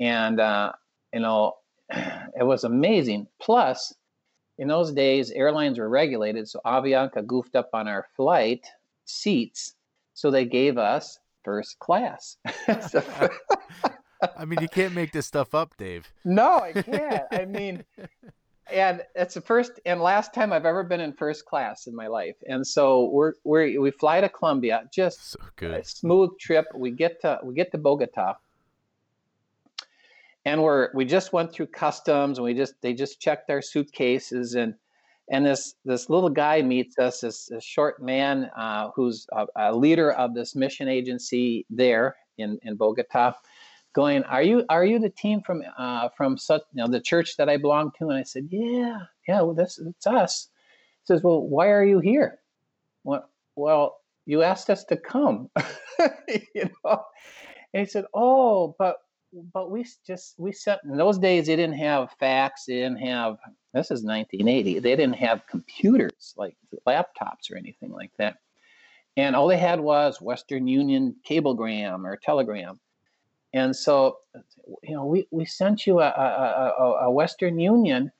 and 0.00 0.40
uh, 0.40 0.72
you 1.14 1.20
know, 1.20 1.54
it 1.90 2.44
was 2.44 2.64
amazing. 2.64 3.28
Plus, 3.40 3.94
in 4.62 4.68
those 4.68 4.92
days, 4.92 5.32
airlines 5.32 5.76
were 5.80 5.88
regulated, 5.88 6.48
so 6.48 6.60
Avianca 6.64 7.26
goofed 7.26 7.56
up 7.56 7.70
on 7.74 7.88
our 7.88 8.06
flight 8.16 8.64
seats, 9.06 9.74
so 10.14 10.30
they 10.30 10.44
gave 10.44 10.78
us 10.78 11.18
first 11.44 11.78
class. 11.80 12.36
So- 12.88 13.02
I 14.38 14.44
mean, 14.44 14.60
you 14.62 14.68
can't 14.68 14.94
make 14.94 15.10
this 15.10 15.26
stuff 15.26 15.52
up, 15.52 15.76
Dave. 15.76 16.06
no, 16.24 16.60
I 16.60 16.72
can't. 16.74 17.24
I 17.32 17.44
mean, 17.44 17.82
and 18.72 19.02
it's 19.16 19.34
the 19.34 19.40
first 19.40 19.72
and 19.84 20.00
last 20.00 20.32
time 20.32 20.52
I've 20.52 20.64
ever 20.64 20.84
been 20.84 21.00
in 21.00 21.12
first 21.12 21.44
class 21.44 21.88
in 21.88 21.96
my 21.96 22.06
life. 22.06 22.36
And 22.46 22.64
so 22.64 23.10
we're 23.10 23.32
we 23.42 23.78
we 23.78 23.90
fly 23.90 24.20
to 24.20 24.28
Colombia, 24.28 24.84
just 24.94 25.32
So 25.32 25.38
a 25.62 25.82
smooth 25.82 26.30
trip. 26.38 26.66
We 26.72 26.92
get 26.92 27.20
to 27.22 27.40
we 27.42 27.52
get 27.54 27.72
to 27.72 27.78
Bogota, 27.78 28.34
and 30.44 30.62
we're 30.62 30.90
we 30.94 31.04
just 31.04 31.32
went 31.32 31.52
through 31.52 31.66
customs, 31.68 32.38
and 32.38 32.44
we 32.44 32.54
just 32.54 32.74
they 32.82 32.94
just 32.94 33.20
checked 33.20 33.50
our 33.50 33.62
suitcases, 33.62 34.54
and 34.54 34.74
and 35.30 35.46
this 35.46 35.74
this 35.84 36.10
little 36.10 36.30
guy 36.30 36.62
meets 36.62 36.98
us, 36.98 37.20
this, 37.20 37.46
this 37.46 37.64
short 37.64 38.02
man 38.02 38.50
uh, 38.56 38.90
who's 38.94 39.26
a, 39.32 39.46
a 39.56 39.76
leader 39.76 40.12
of 40.12 40.34
this 40.34 40.54
mission 40.56 40.88
agency 40.88 41.66
there 41.70 42.16
in 42.38 42.58
in 42.62 42.76
Bogota. 42.76 43.34
Going, 43.94 44.24
are 44.24 44.42
you 44.42 44.64
are 44.68 44.84
you 44.84 44.98
the 44.98 45.10
team 45.10 45.42
from 45.42 45.62
uh, 45.78 46.08
from 46.16 46.38
such 46.38 46.62
you 46.72 46.82
know 46.82 46.88
the 46.88 47.00
church 47.00 47.36
that 47.36 47.48
I 47.48 47.56
belong 47.56 47.92
to? 47.98 48.08
And 48.08 48.18
I 48.18 48.22
said, 48.22 48.48
yeah, 48.50 49.00
yeah, 49.28 49.42
well, 49.42 49.54
this 49.54 49.78
it's 49.78 50.06
us. 50.06 50.48
He 51.02 51.06
says, 51.06 51.22
well, 51.22 51.42
why 51.42 51.68
are 51.68 51.84
you 51.84 52.00
here? 52.00 52.38
Well, 53.04 53.28
well, 53.54 53.98
you 54.24 54.42
asked 54.42 54.70
us 54.70 54.84
to 54.84 54.96
come, 54.96 55.50
you 56.54 56.70
know. 56.84 57.04
And 57.74 57.86
he 57.86 57.90
said, 57.90 58.04
"Oh, 58.14 58.74
but 58.78 58.98
but 59.52 59.70
we 59.70 59.86
just 60.06 60.34
we 60.38 60.52
sent 60.52 60.80
in 60.84 60.96
those 60.96 61.18
days 61.18 61.46
they 61.46 61.56
didn't 61.56 61.78
have 61.78 62.10
fax, 62.18 62.66
they 62.66 62.74
didn't 62.74 62.98
have 62.98 63.38
this 63.72 63.90
is 63.90 64.04
1980. 64.04 64.80
They 64.80 64.96
didn't 64.96 65.14
have 65.14 65.46
computers 65.46 66.34
like 66.36 66.56
laptops 66.86 67.50
or 67.50 67.56
anything 67.56 67.90
like 67.90 68.10
that, 68.18 68.38
and 69.16 69.34
all 69.34 69.48
they 69.48 69.58
had 69.58 69.80
was 69.80 70.20
Western 70.20 70.66
Union 70.66 71.16
cablegram 71.24 72.06
or 72.06 72.16
telegram. 72.16 72.78
And 73.54 73.76
so, 73.76 74.18
you 74.82 74.94
know, 74.94 75.04
we, 75.04 75.26
we 75.30 75.44
sent 75.44 75.86
you 75.86 76.00
a, 76.00 76.06
a, 76.06 76.74
a, 76.78 76.92
a 77.04 77.10
Western 77.10 77.58
Union 77.58 78.10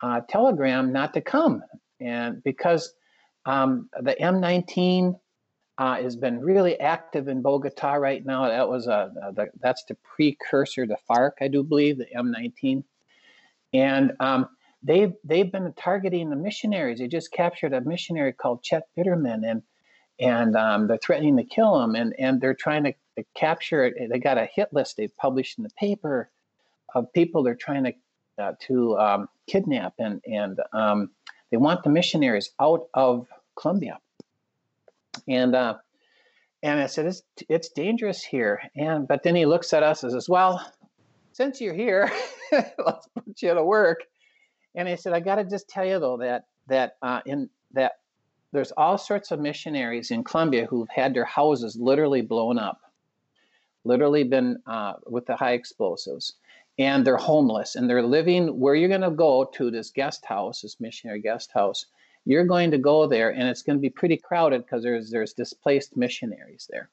uh, 0.00 0.22
telegram 0.28 0.92
not 0.92 1.12
to 1.14 1.20
come, 1.20 1.62
and 2.00 2.42
because 2.42 2.94
um, 3.46 3.88
the 4.00 4.14
M19 4.20 5.18
uh, 5.82 6.00
has 6.00 6.14
been 6.14 6.38
really 6.38 6.78
active 6.78 7.26
in 7.26 7.42
Bogota 7.42 7.94
right 7.94 8.24
now. 8.24 8.46
That 8.46 8.68
was 8.68 8.86
a, 8.86 9.12
a 9.20 9.32
the, 9.32 9.46
that's 9.60 9.82
the 9.86 9.96
precursor 9.96 10.86
to 10.86 10.96
FARC, 11.10 11.32
I 11.40 11.48
do 11.48 11.64
believe, 11.64 11.98
the 11.98 12.06
M19, 12.16 12.84
and 13.74 14.12
um, 14.20 14.48
they've 14.80 15.12
they've 15.24 15.50
been 15.50 15.72
targeting 15.72 16.30
the 16.30 16.36
missionaries. 16.36 17.00
They 17.00 17.08
just 17.08 17.32
captured 17.32 17.72
a 17.72 17.80
missionary 17.80 18.32
called 18.32 18.62
Chet 18.62 18.84
Bitterman, 18.96 19.44
and 19.44 19.62
and 20.20 20.56
um, 20.56 20.86
they're 20.86 20.98
threatening 20.98 21.36
to 21.38 21.42
kill 21.42 21.82
him, 21.82 21.96
and 21.96 22.14
and 22.16 22.40
they're 22.40 22.54
trying 22.54 22.84
to, 22.84 22.92
to 23.18 23.24
capture 23.34 23.84
it. 23.84 24.08
They 24.08 24.20
got 24.20 24.38
a 24.38 24.46
hit 24.54 24.72
list 24.72 24.96
they've 24.96 25.16
published 25.16 25.58
in 25.58 25.64
the 25.64 25.70
paper 25.70 26.30
of 26.94 27.12
people 27.12 27.42
they're 27.42 27.56
trying 27.56 27.82
to 27.82 27.92
uh, 28.38 28.52
to 28.68 28.96
um, 29.00 29.28
kidnap, 29.48 29.94
and 29.98 30.20
and 30.30 30.60
um, 30.72 31.10
they 31.50 31.56
want 31.56 31.82
the 31.82 31.90
missionaries 31.90 32.50
out 32.60 32.86
of 32.94 33.26
Colombia. 33.60 33.98
And 35.28 35.54
uh, 35.54 35.74
and 36.62 36.80
I 36.80 36.86
said, 36.86 37.06
it's 37.06 37.22
it's 37.48 37.68
dangerous 37.70 38.22
here. 38.22 38.62
And 38.76 39.06
but 39.08 39.22
then 39.22 39.34
he 39.34 39.46
looks 39.46 39.72
at 39.72 39.82
us 39.82 40.02
and 40.02 40.12
says, 40.12 40.28
well, 40.28 40.64
since 41.32 41.60
you're 41.60 41.74
here, 41.74 42.10
let's 42.52 43.08
put 43.14 43.42
you 43.42 43.54
to 43.54 43.64
work. 43.64 44.00
And 44.74 44.88
I 44.88 44.94
said, 44.94 45.12
I 45.12 45.20
got 45.20 45.36
to 45.36 45.44
just 45.44 45.68
tell 45.68 45.84
you 45.84 45.98
though 45.98 46.18
that 46.18 46.46
that 46.68 46.96
uh, 47.02 47.20
in 47.26 47.50
that 47.72 47.92
there's 48.52 48.72
all 48.72 48.98
sorts 48.98 49.30
of 49.30 49.40
missionaries 49.40 50.10
in 50.10 50.24
Colombia 50.24 50.66
who've 50.66 50.88
had 50.88 51.14
their 51.14 51.24
houses 51.24 51.76
literally 51.80 52.20
blown 52.20 52.58
up, 52.58 52.80
literally 53.84 54.24
been 54.24 54.58
uh, 54.66 54.94
with 55.06 55.26
the 55.26 55.36
high 55.36 55.52
explosives, 55.52 56.34
and 56.78 57.06
they're 57.06 57.16
homeless 57.16 57.74
and 57.76 57.88
they're 57.88 58.02
living 58.02 58.60
where 58.60 58.74
you're 58.74 58.88
going 58.88 59.00
to 59.00 59.10
go 59.10 59.50
to 59.54 59.70
this 59.70 59.90
guest 59.90 60.24
house, 60.24 60.62
this 60.62 60.80
missionary 60.80 61.20
guest 61.20 61.50
house 61.52 61.86
you're 62.24 62.44
going 62.44 62.70
to 62.70 62.78
go 62.78 63.06
there 63.06 63.30
and 63.30 63.48
it's 63.48 63.62
going 63.62 63.76
to 63.76 63.82
be 63.82 63.90
pretty 63.90 64.16
crowded 64.16 64.62
because 64.62 64.82
there's 64.82 65.10
there's 65.10 65.32
displaced 65.32 65.96
missionaries 65.96 66.68
there. 66.70 66.88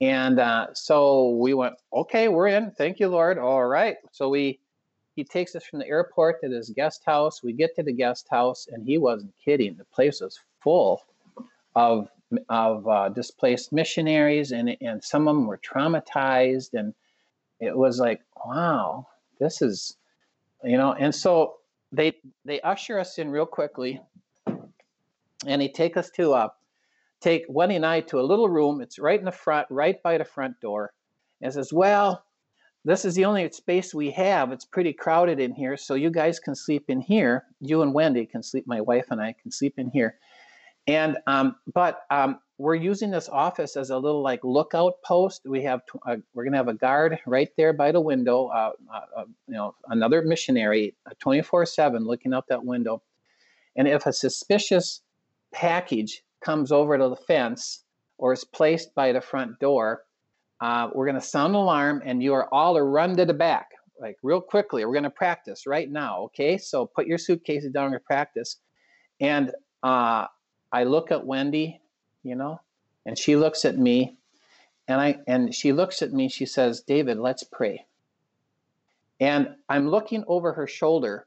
And 0.00 0.38
uh, 0.38 0.68
so 0.74 1.30
we 1.30 1.54
went 1.54 1.74
okay 1.92 2.28
we're 2.28 2.48
in. 2.48 2.70
Thank 2.72 3.00
you 3.00 3.08
lord. 3.08 3.38
All 3.38 3.64
right. 3.64 3.96
So 4.12 4.28
we 4.28 4.60
he 5.16 5.24
takes 5.24 5.54
us 5.54 5.64
from 5.64 5.78
the 5.78 5.88
airport 5.88 6.40
to 6.40 6.48
this 6.48 6.70
guest 6.70 7.02
house. 7.04 7.42
We 7.42 7.52
get 7.52 7.74
to 7.76 7.82
the 7.82 7.92
guest 7.92 8.26
house 8.30 8.68
and 8.70 8.84
he 8.84 8.98
wasn't 8.98 9.34
kidding. 9.44 9.76
The 9.76 9.84
place 9.84 10.20
was 10.20 10.38
full 10.60 11.02
of 11.74 12.08
of 12.48 12.88
uh, 12.88 13.08
displaced 13.10 13.72
missionaries 13.72 14.52
and 14.52 14.76
and 14.80 15.02
some 15.02 15.28
of 15.28 15.34
them 15.34 15.46
were 15.46 15.58
traumatized 15.58 16.74
and 16.74 16.94
it 17.60 17.76
was 17.76 17.98
like 18.00 18.20
wow 18.44 19.06
this 19.38 19.62
is 19.62 19.96
you 20.64 20.76
know 20.76 20.92
and 20.94 21.14
so 21.14 21.54
they 21.92 22.12
they 22.44 22.60
usher 22.62 22.98
us 22.98 23.18
in 23.18 23.30
real 23.30 23.46
quickly 23.46 24.00
and 25.46 25.62
he 25.62 25.68
take 25.68 25.96
us 25.96 26.10
to 26.10 26.32
uh, 26.32 26.48
take 27.20 27.44
Wendy 27.48 27.76
and 27.76 27.86
I 27.86 28.00
to 28.02 28.20
a 28.20 28.22
little 28.22 28.48
room. 28.48 28.80
It's 28.80 28.98
right 28.98 29.18
in 29.18 29.24
the 29.24 29.32
front, 29.32 29.66
right 29.70 30.02
by 30.02 30.18
the 30.18 30.24
front 30.24 30.60
door, 30.60 30.92
and 31.40 31.52
says, 31.52 31.72
"Well, 31.72 32.24
this 32.84 33.04
is 33.04 33.14
the 33.14 33.24
only 33.24 33.50
space 33.50 33.94
we 33.94 34.10
have. 34.12 34.52
It's 34.52 34.64
pretty 34.64 34.92
crowded 34.92 35.40
in 35.40 35.52
here, 35.52 35.76
so 35.76 35.94
you 35.94 36.10
guys 36.10 36.38
can 36.38 36.54
sleep 36.54 36.84
in 36.88 37.00
here. 37.00 37.44
You 37.60 37.82
and 37.82 37.94
Wendy 37.94 38.26
can 38.26 38.42
sleep. 38.42 38.66
My 38.66 38.80
wife 38.80 39.06
and 39.10 39.20
I 39.20 39.34
can 39.40 39.50
sleep 39.50 39.74
in 39.78 39.90
here." 39.90 40.18
And 40.86 41.16
um, 41.26 41.56
but 41.72 42.00
um, 42.10 42.40
we're 42.58 42.74
using 42.74 43.10
this 43.10 43.28
office 43.28 43.76
as 43.76 43.90
a 43.90 43.98
little 43.98 44.22
like 44.22 44.40
lookout 44.44 44.94
post. 45.04 45.42
We 45.44 45.62
have 45.62 45.80
uh, 46.06 46.16
we're 46.34 46.44
gonna 46.44 46.56
have 46.56 46.68
a 46.68 46.74
guard 46.74 47.18
right 47.26 47.48
there 47.56 47.72
by 47.72 47.90
the 47.90 48.00
window. 48.00 48.46
Uh, 48.46 48.72
uh, 48.92 49.00
uh 49.16 49.24
you 49.48 49.54
know, 49.54 49.74
another 49.88 50.22
missionary, 50.22 50.94
uh, 51.06 51.14
twenty 51.18 51.42
four 51.42 51.64
seven, 51.66 52.04
looking 52.04 52.34
out 52.34 52.46
that 52.48 52.64
window. 52.64 53.02
And 53.76 53.88
if 53.88 54.06
a 54.06 54.12
suspicious 54.12 55.00
package 55.54 56.22
comes 56.44 56.70
over 56.70 56.98
to 56.98 57.08
the 57.08 57.16
fence 57.16 57.84
or 58.18 58.32
is 58.32 58.44
placed 58.44 58.94
by 58.94 59.12
the 59.12 59.20
front 59.20 59.58
door, 59.60 60.02
uh, 60.60 60.90
we're 60.94 61.06
going 61.06 61.20
to 61.20 61.26
sound 61.26 61.54
an 61.54 61.60
alarm 61.60 62.02
and 62.04 62.22
you 62.22 62.34
are 62.34 62.52
all 62.52 62.74
to 62.74 62.82
run 62.82 63.16
to 63.16 63.24
the 63.24 63.34
back, 63.34 63.70
like 64.00 64.16
real 64.22 64.40
quickly. 64.40 64.84
We're 64.84 64.92
going 64.92 65.04
to 65.04 65.10
practice 65.10 65.66
right 65.66 65.90
now, 65.90 66.24
okay? 66.24 66.58
So 66.58 66.86
put 66.86 67.06
your 67.06 67.18
suitcases 67.18 67.72
down 67.72 67.92
and 67.94 68.04
practice. 68.04 68.58
And 69.20 69.52
uh, 69.82 70.26
I 70.72 70.84
look 70.84 71.10
at 71.12 71.26
Wendy, 71.26 71.80
you 72.22 72.34
know, 72.34 72.60
and 73.06 73.18
she 73.18 73.36
looks 73.36 73.64
at 73.64 73.78
me, 73.78 74.16
and 74.88 75.00
I 75.00 75.18
and 75.26 75.54
she 75.54 75.72
looks 75.72 76.02
at 76.02 76.12
me. 76.12 76.28
She 76.28 76.46
says, 76.46 76.80
"David, 76.80 77.18
let's 77.18 77.44
pray." 77.44 77.86
And 79.20 79.54
I'm 79.68 79.88
looking 79.88 80.24
over 80.26 80.52
her 80.54 80.66
shoulder, 80.66 81.26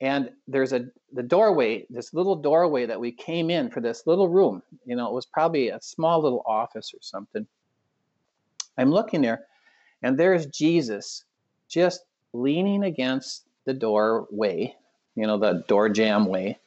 and 0.00 0.30
there's 0.48 0.72
a 0.72 0.86
the 1.12 1.22
doorway 1.22 1.86
this 1.90 2.14
little 2.14 2.36
doorway 2.36 2.86
that 2.86 3.00
we 3.00 3.12
came 3.12 3.50
in 3.50 3.70
for 3.70 3.80
this 3.80 4.06
little 4.06 4.28
room 4.28 4.62
you 4.86 4.96
know 4.96 5.08
it 5.08 5.14
was 5.14 5.26
probably 5.26 5.68
a 5.68 5.80
small 5.80 6.22
little 6.22 6.42
office 6.46 6.92
or 6.94 7.00
something. 7.02 7.46
I'm 8.78 8.90
looking 8.90 9.22
there 9.22 9.46
and 10.02 10.18
there's 10.18 10.46
jesus 10.46 11.24
just 11.68 12.02
leaning 12.32 12.84
against 12.84 13.44
the 13.66 13.74
doorway 13.74 14.74
you 15.16 15.26
know 15.26 15.38
the 15.38 15.64
door 15.68 15.88
jamb 15.88 16.26
way 16.26 16.58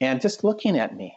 and 0.00 0.20
just 0.20 0.44
looking 0.44 0.78
at 0.78 0.96
me. 0.96 1.16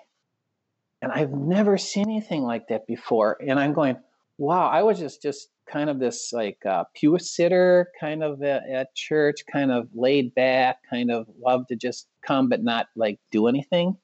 And 1.02 1.12
i've 1.12 1.32
never 1.32 1.78
seen 1.78 2.10
anything 2.10 2.44
like 2.44 2.70
that 2.70 2.88
before 2.88 3.38
and 3.46 3.60
i'm 3.60 3.74
going 3.74 3.98
wow 4.38 4.68
i 4.68 4.84
was 4.84 4.98
just 5.00 5.22
just 5.22 5.50
kind 5.65 5.89
of 5.89 6.00
this 6.00 6.31
like 6.31 6.57
uh, 6.65 6.84
pew 6.93 7.17
sitter 7.19 7.89
kind 8.00 8.24
of 8.24 8.41
at, 8.43 8.63
at, 8.69 8.95
church, 8.95 9.43
kind 9.51 9.72
of 9.72 9.88
laid 9.93 10.34
back, 10.36 10.77
kind 10.89 11.12
of 11.12 11.27
love 11.39 11.67
to 11.67 11.75
just 11.75 12.07
come 12.25 12.50
but 12.50 12.63
not 12.63 12.88
like 12.95 13.19
do 13.31 13.48
anything. 13.48 13.98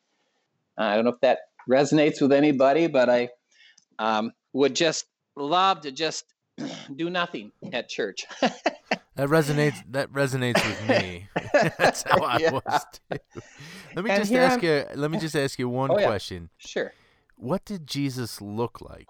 Uh, 0.78 0.84
I 0.84 0.96
don't 0.96 1.06
know 1.06 1.12
if 1.12 1.22
that 1.22 1.40
resonates 1.70 2.22
with 2.22 2.32
anybody, 2.32 2.88
but 2.88 3.10
I 3.10 3.30
um, 4.00 4.32
would 4.54 4.76
just 4.76 5.06
love 5.36 5.82
to 5.82 5.92
just 5.92 6.26
do 6.96 7.10
nothing 7.10 7.52
at 7.74 7.90
church. 7.90 8.26
that 8.42 9.30
resonates. 9.30 9.82
That 9.92 10.12
resonates 10.12 10.66
with 10.66 10.90
me. 10.90 11.28
That's 11.78 12.04
how 12.04 12.24
I 12.24 12.38
yeah. 12.38 12.52
was 12.52 12.86
too. 12.94 13.20
Let 13.96 14.06
me 14.06 14.12
and 14.12 14.22
just 14.22 14.34
ask 14.34 14.60
I'm... 14.60 14.64
you. 14.64 14.86
Let 14.96 15.12
me 15.12 15.20
just 15.20 15.36
ask 15.36 15.60
you 15.60 15.70
one 15.70 15.92
oh, 15.92 16.00
yeah. 16.00 16.08
question. 16.08 16.50
Sure. 16.58 16.94
What 17.36 17.66
did 17.66 17.88
Jesus 17.88 18.42
look 18.42 18.82
like 18.82 19.10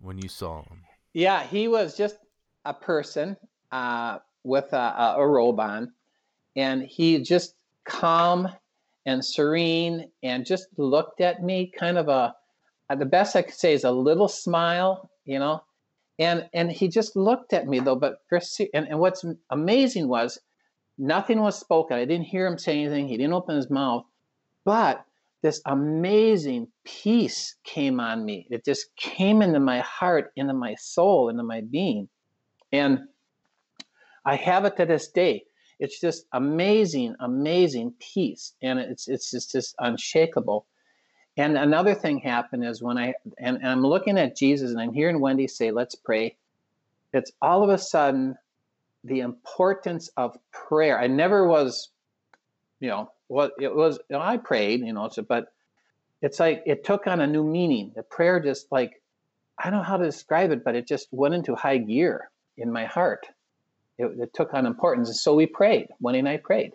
when 0.00 0.18
you 0.18 0.28
saw 0.28 0.62
him? 0.62 0.82
Yeah, 1.14 1.42
he 1.44 1.68
was 1.68 1.96
just 1.96 2.16
a 2.64 2.72
person 2.72 3.36
uh, 3.70 4.18
with 4.44 4.72
a, 4.72 5.14
a 5.16 5.26
robe 5.26 5.60
on, 5.60 5.92
and 6.56 6.82
he 6.82 7.18
just 7.20 7.54
calm 7.84 8.48
and 9.06 9.24
serene 9.24 10.10
and 10.22 10.46
just 10.46 10.68
looked 10.76 11.20
at 11.20 11.42
me, 11.42 11.72
kind 11.78 11.98
of 11.98 12.08
a 12.08 12.34
uh, 12.90 12.94
the 12.94 13.06
best 13.06 13.36
I 13.36 13.42
could 13.42 13.54
say 13.54 13.72
is 13.72 13.84
a 13.84 13.90
little 13.90 14.28
smile, 14.28 15.10
you 15.24 15.38
know, 15.38 15.62
and 16.18 16.48
and 16.52 16.70
he 16.70 16.88
just 16.88 17.16
looked 17.16 17.52
at 17.52 17.66
me 17.66 17.80
though. 17.80 17.96
But 17.96 18.22
for 18.28 18.40
and, 18.74 18.86
and 18.88 18.98
what's 18.98 19.24
amazing 19.50 20.08
was 20.08 20.38
nothing 20.98 21.40
was 21.40 21.58
spoken. 21.58 21.96
I 21.96 22.04
didn't 22.04 22.26
hear 22.26 22.46
him 22.46 22.58
say 22.58 22.80
anything. 22.80 23.08
He 23.08 23.16
didn't 23.16 23.32
open 23.32 23.56
his 23.56 23.70
mouth, 23.70 24.04
but 24.64 25.04
this 25.42 25.60
amazing 25.66 26.68
peace 26.84 27.56
came 27.64 27.98
on 27.98 28.24
me. 28.24 28.46
It 28.50 28.64
just 28.64 28.94
came 28.96 29.42
into 29.42 29.60
my 29.60 29.80
heart, 29.80 30.32
into 30.36 30.54
my 30.54 30.76
soul, 30.76 31.28
into 31.28 31.42
my 31.42 31.62
being. 31.62 32.08
And 32.70 33.00
I 34.24 34.36
have 34.36 34.64
it 34.64 34.76
to 34.76 34.86
this 34.86 35.08
day. 35.08 35.44
It's 35.80 36.00
just 36.00 36.26
amazing, 36.32 37.16
amazing 37.18 37.94
peace. 37.98 38.54
And 38.62 38.78
it's 38.78 39.08
it's 39.08 39.32
just, 39.32 39.50
just 39.50 39.74
unshakable. 39.80 40.64
And 41.36 41.58
another 41.58 41.94
thing 41.94 42.18
happened 42.18 42.64
is 42.64 42.80
when 42.80 42.96
I 42.96 43.14
and, 43.38 43.56
and 43.56 43.66
I'm 43.66 43.82
looking 43.82 44.18
at 44.18 44.36
Jesus 44.36 44.70
and 44.70 44.80
I'm 44.80 44.92
hearing 44.92 45.20
Wendy 45.20 45.48
say, 45.48 45.72
let's 45.72 45.96
pray. 45.96 46.36
It's 47.12 47.32
all 47.42 47.64
of 47.64 47.70
a 47.70 47.78
sudden 47.78 48.36
the 49.02 49.20
importance 49.20 50.08
of 50.16 50.36
prayer. 50.52 51.00
I 51.00 51.08
never 51.08 51.48
was, 51.48 51.90
you 52.78 52.88
know, 52.88 53.10
well, 53.32 53.50
it 53.58 53.74
was 53.74 53.98
I 54.14 54.36
prayed, 54.36 54.80
you 54.80 54.92
know, 54.92 55.08
but 55.26 55.46
it's 56.20 56.38
like 56.38 56.62
it 56.66 56.84
took 56.84 57.06
on 57.06 57.22
a 57.22 57.26
new 57.26 57.42
meaning. 57.42 57.92
The 57.96 58.02
prayer 58.02 58.38
just 58.40 58.70
like 58.70 59.00
I 59.58 59.70
don't 59.70 59.78
know 59.78 59.84
how 59.84 59.96
to 59.96 60.04
describe 60.04 60.50
it, 60.50 60.62
but 60.62 60.76
it 60.76 60.86
just 60.86 61.08
went 61.12 61.34
into 61.34 61.54
high 61.54 61.78
gear 61.78 62.30
in 62.58 62.70
my 62.70 62.84
heart. 62.84 63.26
It, 63.96 64.10
it 64.18 64.34
took 64.34 64.52
on 64.52 64.66
importance, 64.66 65.08
and 65.08 65.16
so 65.16 65.34
we 65.34 65.46
prayed. 65.46 65.88
Wendy 65.98 66.18
and 66.18 66.28
I 66.28 66.36
prayed, 66.36 66.72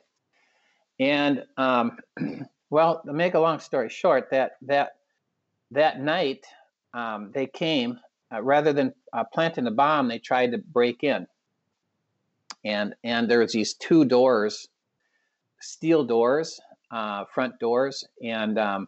and 1.00 1.44
um, 1.58 1.98
well, 2.72 3.04
to 3.06 3.14
make 3.14 3.36
a 3.36 3.40
long 3.40 3.60
story 3.60 3.90
short, 3.90 4.30
that 4.32 4.54
that 4.64 4.96
that 5.72 6.02
night 6.02 6.44
um, 6.96 7.32
they 7.36 7.46
came 7.46 8.00
uh, 8.34 8.42
rather 8.42 8.74
than 8.74 8.94
uh, 9.14 9.26
planting 9.32 9.66
the 9.66 9.72
bomb, 9.72 10.08
they 10.08 10.20
tried 10.20 10.54
to 10.54 10.58
break 10.58 11.04
in, 11.04 11.28
and 12.66 12.96
and 13.04 13.30
there 13.30 13.40
was 13.40 13.54
these 13.54 13.76
two 13.76 14.06
doors 14.06 14.68
steel 15.68 16.04
doors, 16.04 16.60
uh, 16.92 17.26
front 17.34 17.60
doors, 17.60 18.06
and 18.24 18.58
um, 18.58 18.88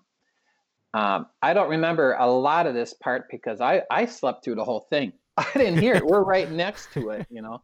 um, 0.94 1.28
I 1.42 1.54
don't 1.54 1.70
remember 1.70 2.14
a 2.14 2.28
lot 2.28 2.66
of 2.66 2.74
this 2.74 2.94
part 2.94 3.30
because 3.30 3.62
I 3.62 3.84
I 3.92 4.06
slept 4.06 4.44
through 4.44 4.56
the 4.56 4.64
whole 4.64 4.88
thing. 4.90 5.14
I 5.38 5.48
didn't 5.56 5.80
hear 5.80 5.96
it. 5.96 6.06
We're 6.06 6.24
right 6.24 6.50
next 6.50 6.92
to 6.94 7.10
it, 7.12 7.28
you 7.30 7.42
know. 7.42 7.62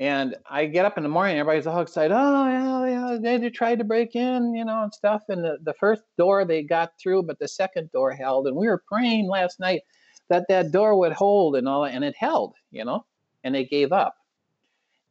And 0.00 0.34
I 0.50 0.66
get 0.66 0.84
up 0.84 0.96
in 0.96 1.04
the 1.04 1.08
morning, 1.08 1.38
everybody's 1.38 1.66
all 1.66 1.80
excited. 1.80 2.12
Oh, 2.12 2.48
yeah, 2.48 3.18
yeah, 3.20 3.38
they, 3.38 3.50
tried 3.50 3.78
to 3.78 3.84
break 3.84 4.16
in, 4.16 4.52
you 4.52 4.64
know, 4.64 4.82
and 4.82 4.92
stuff. 4.92 5.22
And 5.28 5.44
the, 5.44 5.58
the 5.62 5.74
first 5.74 6.02
door 6.18 6.44
they 6.44 6.64
got 6.64 6.98
through, 7.00 7.22
but 7.22 7.38
the 7.38 7.46
second 7.46 7.92
door 7.92 8.10
held. 8.10 8.48
And 8.48 8.56
we 8.56 8.66
were 8.66 8.82
praying 8.88 9.28
last 9.28 9.60
night 9.60 9.82
that 10.28 10.46
that 10.48 10.72
door 10.72 10.98
would 10.98 11.12
hold 11.12 11.54
and 11.54 11.68
all, 11.68 11.84
that. 11.84 11.94
and 11.94 12.02
it 12.02 12.16
held, 12.16 12.54
you 12.72 12.84
know, 12.84 13.04
and 13.44 13.54
they 13.54 13.64
gave 13.64 13.92
up. 13.92 14.16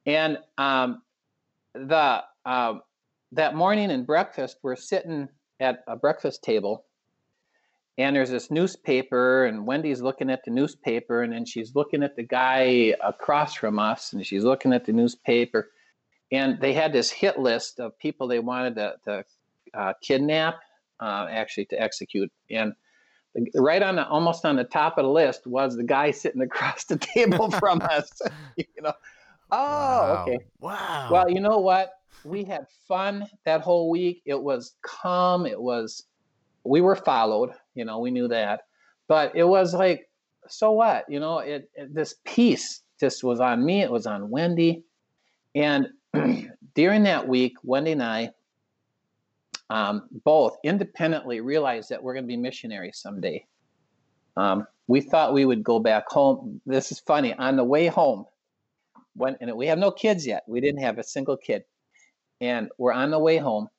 And 0.05 0.39
um, 0.57 1.01
the 1.73 2.23
um, 2.45 2.81
that 3.33 3.55
morning 3.55 3.91
in 3.91 4.03
breakfast, 4.03 4.57
we're 4.63 4.75
sitting 4.75 5.29
at 5.59 5.83
a 5.87 5.95
breakfast 5.95 6.43
table, 6.43 6.85
and 7.97 8.15
there's 8.15 8.29
this 8.29 8.51
newspaper, 8.51 9.45
and 9.45 9.65
Wendy's 9.65 10.01
looking 10.01 10.29
at 10.29 10.43
the 10.43 10.51
newspaper, 10.51 11.21
and 11.21 11.31
then 11.33 11.45
she's 11.45 11.75
looking 11.75 12.03
at 12.03 12.15
the 12.15 12.23
guy 12.23 12.95
across 13.03 13.55
from 13.55 13.79
us, 13.79 14.13
and 14.13 14.25
she's 14.25 14.43
looking 14.43 14.73
at 14.73 14.85
the 14.85 14.93
newspaper, 14.93 15.69
and 16.31 16.59
they 16.61 16.73
had 16.73 16.93
this 16.93 17.11
hit 17.11 17.37
list 17.39 17.79
of 17.79 17.97
people 17.99 18.27
they 18.27 18.39
wanted 18.39 18.75
to, 18.75 18.95
to 19.05 19.23
uh, 19.73 19.93
kidnap, 20.01 20.59
uh, 20.99 21.27
actually 21.29 21.65
to 21.65 21.81
execute, 21.81 22.31
and 22.49 22.73
right 23.55 23.81
on 23.81 23.95
the 23.95 24.05
almost 24.07 24.43
on 24.43 24.57
the 24.57 24.63
top 24.63 24.97
of 24.97 25.05
the 25.05 25.09
list 25.11 25.47
was 25.47 25.77
the 25.77 25.83
guy 25.83 26.11
sitting 26.11 26.41
across 26.41 26.83
the 26.85 26.97
table 26.97 27.49
from 27.51 27.81
us. 27.81 28.11
you 28.57 28.65
know, 28.81 28.93
oh, 29.51 29.57
Wow. 29.57 30.25
okay. 30.27 30.39
Wow. 30.59 31.09
Well, 31.11 31.29
you 31.29 31.39
know 31.39 31.59
what? 31.59 31.93
We 32.23 32.43
had 32.43 32.67
fun 32.87 33.27
that 33.45 33.61
whole 33.61 33.89
week. 33.89 34.21
It 34.25 34.41
was 34.41 34.75
calm. 34.81 35.45
It 35.45 35.59
was, 35.59 36.03
we 36.63 36.81
were 36.81 36.95
followed, 36.95 37.51
you 37.75 37.85
know, 37.85 37.99
we 37.99 38.11
knew 38.11 38.27
that. 38.27 38.61
But 39.07 39.35
it 39.35 39.43
was 39.43 39.73
like, 39.73 40.09
so 40.47 40.71
what? 40.71 41.05
You 41.09 41.19
know, 41.19 41.39
it, 41.39 41.69
it 41.75 41.93
this 41.93 42.15
peace 42.25 42.81
just 42.99 43.23
was 43.23 43.39
on 43.39 43.65
me. 43.65 43.81
It 43.81 43.91
was 43.91 44.05
on 44.05 44.29
Wendy. 44.29 44.83
And 45.55 45.87
during 46.75 47.03
that 47.03 47.27
week, 47.27 47.55
Wendy 47.63 47.91
and 47.91 48.03
I 48.03 48.31
um, 49.69 50.07
both 50.25 50.57
independently 50.63 51.41
realized 51.41 51.89
that 51.89 52.03
we're 52.03 52.13
going 52.13 52.25
to 52.25 52.27
be 52.27 52.37
missionaries 52.37 52.99
someday. 52.99 53.45
Um, 54.37 54.67
we 54.87 55.01
thought 55.01 55.33
we 55.33 55.45
would 55.45 55.63
go 55.63 55.79
back 55.79 56.07
home. 56.09 56.61
This 56.65 56.91
is 56.91 56.99
funny. 56.99 57.33
On 57.33 57.55
the 57.55 57.63
way 57.63 57.87
home, 57.87 58.25
when 59.15 59.35
and 59.41 59.55
we 59.55 59.67
have 59.67 59.77
no 59.77 59.91
kids 59.91 60.25
yet. 60.25 60.43
We 60.47 60.61
didn't 60.61 60.81
have 60.81 60.97
a 60.97 61.03
single 61.03 61.37
kid, 61.37 61.63
and 62.41 62.69
we're 62.77 62.91
on 62.91 63.11
the 63.11 63.19
way 63.19 63.37
home. 63.37 63.69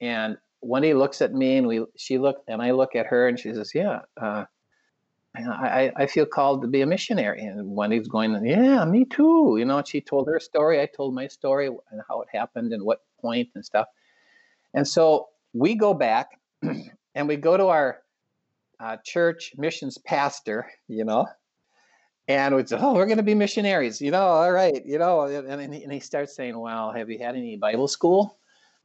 And 0.00 0.38
Wendy 0.60 0.94
looks 0.94 1.22
at 1.22 1.32
me, 1.32 1.58
and 1.58 1.66
we 1.66 1.84
she 1.96 2.18
looked, 2.18 2.48
and 2.48 2.60
I 2.60 2.72
look 2.72 2.96
at 2.96 3.06
her, 3.06 3.28
and 3.28 3.38
she 3.38 3.54
says, 3.54 3.72
"Yeah, 3.74 4.00
uh, 4.20 4.44
I, 5.36 5.92
I 5.94 6.06
feel 6.06 6.26
called 6.26 6.62
to 6.62 6.68
be 6.68 6.80
a 6.80 6.86
missionary." 6.86 7.44
And 7.44 7.76
Wendy's 7.76 8.08
going, 8.08 8.44
"Yeah, 8.44 8.84
me 8.84 9.04
too." 9.04 9.56
You 9.58 9.64
know, 9.64 9.82
she 9.86 10.00
told 10.00 10.26
her 10.26 10.40
story. 10.40 10.80
I 10.80 10.86
told 10.86 11.14
my 11.14 11.28
story 11.28 11.66
and 11.66 12.02
how 12.08 12.22
it 12.22 12.28
happened 12.32 12.72
and 12.72 12.82
what 12.82 13.02
point 13.20 13.50
and 13.54 13.64
stuff. 13.64 13.86
And 14.74 14.86
so 14.86 15.28
we 15.52 15.74
go 15.74 15.94
back, 15.94 16.40
and 17.14 17.28
we 17.28 17.36
go 17.36 17.56
to 17.56 17.66
our 17.66 18.02
uh, 18.80 18.96
church 19.04 19.52
missions 19.56 19.98
pastor, 19.98 20.70
you 20.88 21.04
know, 21.04 21.26
and 22.28 22.54
we 22.54 22.64
say, 22.66 22.76
"Oh, 22.78 22.94
we're 22.94 23.06
going 23.06 23.16
to 23.16 23.22
be 23.22 23.34
missionaries," 23.34 24.00
you 24.00 24.10
know. 24.10 24.26
All 24.26 24.52
right, 24.52 24.84
you 24.84 24.98
know, 24.98 25.22
and, 25.22 25.48
and, 25.48 25.74
he, 25.74 25.82
and 25.82 25.92
he 25.92 26.00
starts 26.00 26.36
saying, 26.36 26.56
"Well, 26.56 26.92
have 26.92 27.10
you 27.10 27.18
had 27.18 27.34
any 27.34 27.56
Bible 27.56 27.88
school?" 27.88 28.38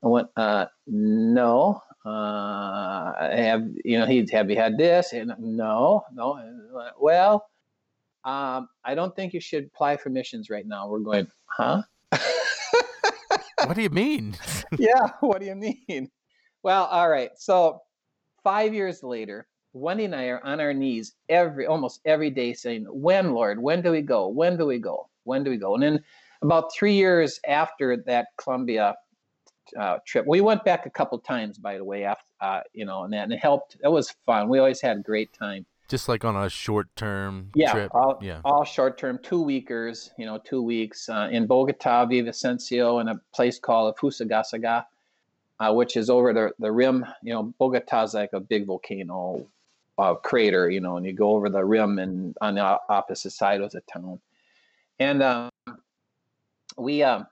I 0.03 0.07
went, 0.07 0.29
uh, 0.35 0.65
"No." 0.88 1.81
Uh, 2.05 3.13
have 3.33 3.65
you 3.85 3.97
know? 3.97 4.05
He'd 4.05 4.29
have 4.31 4.50
you 4.50 4.57
had 4.57 4.77
this? 4.77 5.13
And 5.13 5.33
no, 5.39 6.03
no. 6.13 6.39
Well, 7.00 7.47
um, 8.25 8.69
I 8.83 8.95
don't 8.95 9.15
think 9.15 9.33
you 9.33 9.39
should 9.39 9.65
apply 9.65 9.97
for 9.97 10.09
missions 10.09 10.50
right 10.50 10.65
now. 10.65 10.88
We're 10.88 11.00
going, 11.00 11.27
huh? 11.45 11.83
what 13.65 13.75
do 13.75 13.81
you 13.81 13.89
mean? 13.89 14.38
yeah, 14.77 15.09
what 15.19 15.39
do 15.39 15.45
you 15.45 15.55
mean? 15.55 16.09
Well, 16.62 16.85
all 16.85 17.09
right. 17.09 17.31
So 17.38 17.81
five 18.43 18.73
years 18.73 19.03
later, 19.03 19.47
Wendy 19.74 20.06
and 20.06 20.15
I 20.15 20.25
are 20.25 20.44
on 20.44 20.60
our 20.60 20.74
knees 20.74 21.13
every 21.30 21.65
almost 21.65 22.02
every 22.06 22.30
day 22.30 22.54
saying, 22.54 22.86
When, 22.89 23.34
Lord, 23.34 23.62
when 23.62 23.82
do 23.82 23.91
we 23.91 24.02
go? 24.02 24.28
When 24.28 24.58
do 24.58 24.65
we 24.65 24.78
go? 24.78 25.10
When 25.24 25.43
do 25.43 25.50
we 25.50 25.58
go? 25.58 25.74
And 25.74 25.84
then 25.84 26.04
about 26.41 26.74
three 26.74 26.93
years 26.93 27.39
after 27.47 27.97
that 28.06 28.28
Colombia 28.38 28.95
uh, 29.80 29.97
trip, 30.06 30.26
we 30.28 30.41
went 30.41 30.63
back 30.63 30.86
a 30.86 30.89
couple 30.89 31.17
times, 31.19 31.58
by 31.58 31.78
the 31.78 31.84
way, 31.84 32.04
after 32.04 32.24
uh, 32.43 32.60
you 32.74 32.86
know, 32.86 33.04
and 33.04 33.13
that 33.13 33.24
and 33.24 33.34
it 33.34 33.39
helped. 33.39 33.78
It 33.84 33.88
was 33.88 34.12
fun. 34.26 34.50
We 34.50 34.60
always 34.60 34.82
had 34.82 34.97
a 34.97 35.00
great 35.00 35.34
time. 35.34 35.65
Just 35.88 36.10
like 36.10 36.26
on 36.26 36.36
a 36.36 36.50
short 36.50 36.93
term 36.95 37.52
Yeah, 37.56 37.71
trip. 37.71 37.91
all, 37.93 38.19
yeah. 38.21 38.41
all 38.43 38.63
short 38.63 38.97
term, 38.97 39.19
two 39.21 39.41
weekers, 39.41 40.12
you 40.17 40.26
know, 40.26 40.39
two 40.43 40.62
weeks 40.62 41.08
uh, 41.08 41.30
in 41.32 41.45
Bogota, 41.45 42.06
Villavicencio, 42.06 43.00
and 43.00 43.10
a 43.10 43.19
place 43.34 43.60
called 43.60 43.95
Fusagasugá, 43.97 44.86
uh, 45.60 45.74
which 45.74 45.95
is 45.95 46.10
over 46.10 46.34
the, 46.34 46.52
the 46.60 46.71
rim. 46.71 47.06
You 47.21 47.34
know, 47.34 47.54
Bogota's 47.60 48.13
like 48.13 48.34
a 48.34 48.39
big 48.39 48.65
volcano 48.65 49.45
uh, 49.97 50.15
crater, 50.15 50.69
you 50.69 50.79
know, 50.79 50.97
and 50.97 51.06
you 51.06 51.13
go 51.13 51.36
over 51.36 51.49
the 51.49 51.63
rim, 51.63 51.99
and 51.99 52.36
on 52.41 52.56
the 52.56 52.62
opposite 52.89 53.32
side 53.32 53.62
was 53.62 53.75
a 53.75 53.82
town. 53.82 54.19
And 54.99 55.23
um, 55.23 55.49
we, 56.77 57.03
um, 57.03 57.27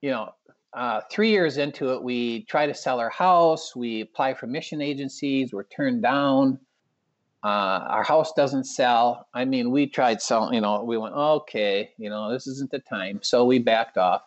you 0.00 0.10
know, 0.10 0.34
uh, 0.72 1.02
three 1.10 1.30
years 1.30 1.58
into 1.58 1.92
it, 1.92 2.02
we 2.02 2.44
try 2.44 2.66
to 2.66 2.74
sell 2.74 2.98
our 2.98 3.10
house. 3.10 3.76
We 3.76 4.00
apply 4.00 4.34
for 4.34 4.46
mission 4.46 4.80
agencies. 4.80 5.52
We're 5.52 5.64
turned 5.64 6.02
down. 6.02 6.58
Uh, 7.44 7.84
our 7.88 8.04
house 8.04 8.32
doesn't 8.34 8.64
sell. 8.64 9.26
I 9.34 9.44
mean, 9.44 9.70
we 9.70 9.86
tried 9.86 10.22
selling, 10.22 10.54
you 10.54 10.60
know, 10.60 10.82
we 10.84 10.96
went, 10.96 11.14
okay, 11.14 11.90
you 11.98 12.08
know, 12.08 12.30
this 12.30 12.46
isn't 12.46 12.70
the 12.70 12.78
time. 12.78 13.18
So 13.22 13.44
we 13.44 13.58
backed 13.58 13.98
off. 13.98 14.22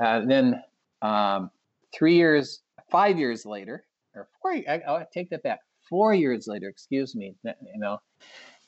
Then 0.00 0.62
um, 1.02 1.50
three 1.94 2.14
years, 2.14 2.62
five 2.90 3.18
years 3.18 3.44
later, 3.44 3.84
or 4.14 4.26
four, 4.40 4.52
I, 4.52 4.80
I 4.88 5.06
take 5.12 5.28
that 5.30 5.42
back, 5.42 5.60
four 5.88 6.14
years 6.14 6.46
later, 6.46 6.68
excuse 6.68 7.14
me, 7.14 7.34
you 7.44 7.78
know, 7.78 8.00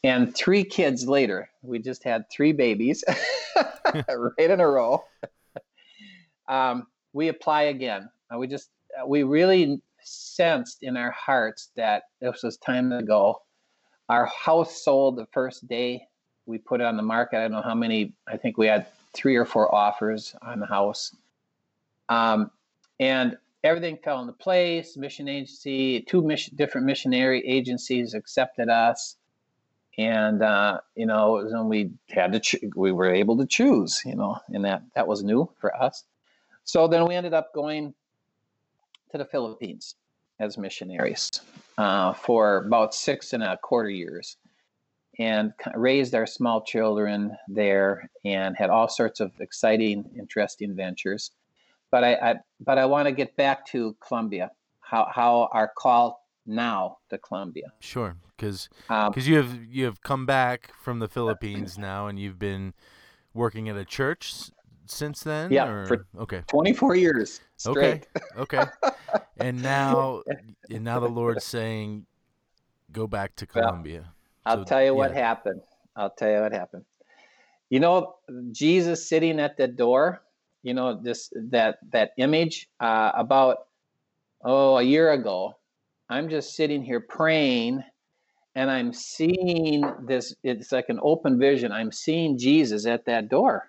and 0.02 0.34
three 0.34 0.64
kids 0.64 1.06
later, 1.06 1.50
we 1.62 1.78
just 1.78 2.02
had 2.04 2.24
three 2.30 2.52
babies 2.52 3.04
right 3.94 4.50
in 4.50 4.60
a 4.60 4.66
row. 4.66 5.04
um, 6.48 6.86
we 7.12 7.28
apply 7.28 7.62
again. 7.62 8.08
Uh, 8.32 8.38
we 8.38 8.46
just, 8.46 8.70
uh, 9.00 9.06
we 9.06 9.22
really 9.22 9.80
sensed 10.02 10.82
in 10.82 10.96
our 10.96 11.10
hearts 11.10 11.70
that 11.76 12.04
this 12.20 12.42
was 12.42 12.56
time 12.56 12.90
to 12.90 13.02
go. 13.02 13.42
Our 14.08 14.26
house 14.26 14.82
sold 14.82 15.16
the 15.16 15.26
first 15.32 15.68
day 15.68 16.06
we 16.46 16.58
put 16.58 16.80
it 16.80 16.84
on 16.84 16.96
the 16.96 17.02
market. 17.02 17.38
I 17.38 17.42
don't 17.42 17.52
know 17.52 17.62
how 17.62 17.74
many, 17.74 18.12
I 18.26 18.36
think 18.36 18.58
we 18.58 18.66
had 18.66 18.86
three 19.14 19.36
or 19.36 19.44
four 19.44 19.72
offers 19.74 20.34
on 20.42 20.60
the 20.60 20.66
house. 20.66 21.14
Um, 22.08 22.50
and 22.98 23.38
everything 23.62 23.98
fell 24.02 24.20
into 24.20 24.32
place. 24.32 24.96
Mission 24.96 25.28
agency, 25.28 26.00
two 26.02 26.22
mission, 26.22 26.54
different 26.56 26.86
missionary 26.86 27.46
agencies 27.46 28.14
accepted 28.14 28.68
us. 28.68 29.16
And, 29.98 30.42
uh, 30.42 30.80
you 30.94 31.06
know, 31.06 31.38
it 31.38 31.44
was 31.44 31.52
when 31.52 31.68
we 31.68 31.90
had 32.08 32.32
to, 32.32 32.40
cho- 32.40 32.58
we 32.76 32.92
were 32.92 33.12
able 33.12 33.36
to 33.38 33.46
choose, 33.46 34.00
you 34.04 34.16
know, 34.16 34.38
and 34.48 34.64
that, 34.64 34.82
that 34.94 35.06
was 35.06 35.22
new 35.22 35.50
for 35.60 35.74
us. 35.76 36.04
So 36.64 36.88
then 36.88 37.06
we 37.06 37.14
ended 37.14 37.34
up 37.34 37.52
going 37.54 37.94
to 39.10 39.18
the 39.18 39.24
Philippines 39.24 39.96
as 40.38 40.56
missionaries 40.56 41.28
uh, 41.76 42.12
for 42.14 42.58
about 42.58 42.94
six 42.94 43.32
and 43.32 43.42
a 43.42 43.58
quarter 43.58 43.90
years 43.90 44.36
and 45.18 45.52
raised 45.74 46.14
our 46.14 46.26
small 46.26 46.62
children 46.62 47.36
there 47.48 48.08
and 48.24 48.56
had 48.56 48.70
all 48.70 48.88
sorts 48.88 49.20
of 49.20 49.32
exciting, 49.40 50.08
interesting 50.18 50.74
ventures. 50.74 51.32
But 51.90 52.04
I, 52.04 52.14
I 52.14 52.34
but 52.60 52.78
I 52.78 52.86
want 52.86 53.06
to 53.06 53.12
get 53.12 53.36
back 53.36 53.66
to 53.66 53.96
Colombia. 54.06 54.50
how, 54.80 55.08
how 55.12 55.48
our 55.52 55.70
call 55.76 56.26
now 56.46 56.98
to 57.10 57.18
Colombia. 57.18 57.72
Sure, 57.80 58.16
because 58.36 58.68
Um, 58.88 59.12
you 59.16 59.36
have 59.36 59.64
you 59.64 59.84
have 59.84 60.02
come 60.02 60.26
back 60.26 60.72
from 60.82 60.98
the 60.98 61.08
Philippines 61.08 61.78
now, 61.78 62.06
and 62.08 62.18
you've 62.18 62.38
been 62.38 62.74
working 63.34 63.68
at 63.68 63.76
a 63.76 63.84
church 63.84 64.32
s- 64.32 64.50
since 64.86 65.22
then. 65.22 65.52
Yeah, 65.52 65.68
or- 65.68 65.86
for- 65.86 66.06
okay, 66.18 66.42
24 66.48 66.96
years 66.96 67.40
okay, 67.66 68.02
straight. 68.02 68.08
okay. 68.36 68.64
And 69.38 69.62
now, 69.62 70.22
and 70.68 70.84
now 70.84 71.00
the 71.00 71.08
Lord's 71.08 71.44
saying, 71.44 72.04
go 72.92 73.06
back 73.06 73.36
to 73.36 73.46
Well, 73.54 73.82
I'll 74.44 74.58
So, 74.58 74.64
tell 74.64 74.84
you 74.84 74.94
what 74.94 75.12
happened. 75.14 75.62
I'll 75.96 76.10
tell 76.10 76.30
you 76.30 76.40
what 76.40 76.52
happened. 76.52 76.84
You 77.70 77.80
know, 77.80 78.16
Jesus 78.52 79.08
sitting 79.08 79.40
at 79.40 79.56
the 79.56 79.66
door. 79.66 80.20
You 80.62 80.74
know 80.74 81.00
this 81.00 81.32
that 81.50 81.78
that 81.92 82.10
image 82.18 82.68
uh, 82.80 83.12
about 83.14 83.66
oh 84.44 84.76
a 84.76 84.82
year 84.82 85.12
ago. 85.12 85.54
I'm 86.08 86.28
just 86.28 86.56
sitting 86.56 86.82
here 86.82 87.00
praying, 87.00 87.82
and 88.54 88.70
I'm 88.70 88.92
seeing 88.92 89.84
this. 90.06 90.34
It's 90.42 90.72
like 90.72 90.88
an 90.88 90.98
open 91.02 91.38
vision. 91.38 91.72
I'm 91.72 91.92
seeing 91.92 92.36
Jesus 92.36 92.84
at 92.86 93.06
that 93.06 93.28
door, 93.28 93.68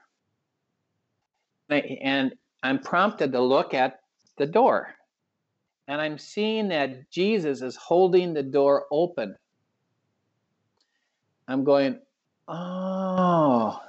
and 1.70 2.34
I'm 2.64 2.80
prompted 2.80 3.32
to 3.32 3.42
look 3.42 3.74
at 3.74 4.00
the 4.38 4.46
door, 4.46 4.96
and 5.88 6.02
I'm 6.02 6.18
seeing 6.18 6.70
that 6.70 7.10
Jesus 7.12 7.62
is 7.62 7.76
holding 7.76 8.34
the 8.34 8.44
door 8.44 8.86
open. 8.92 9.36
I'm 11.48 11.64
going, 11.64 12.00
oh, 12.48 13.80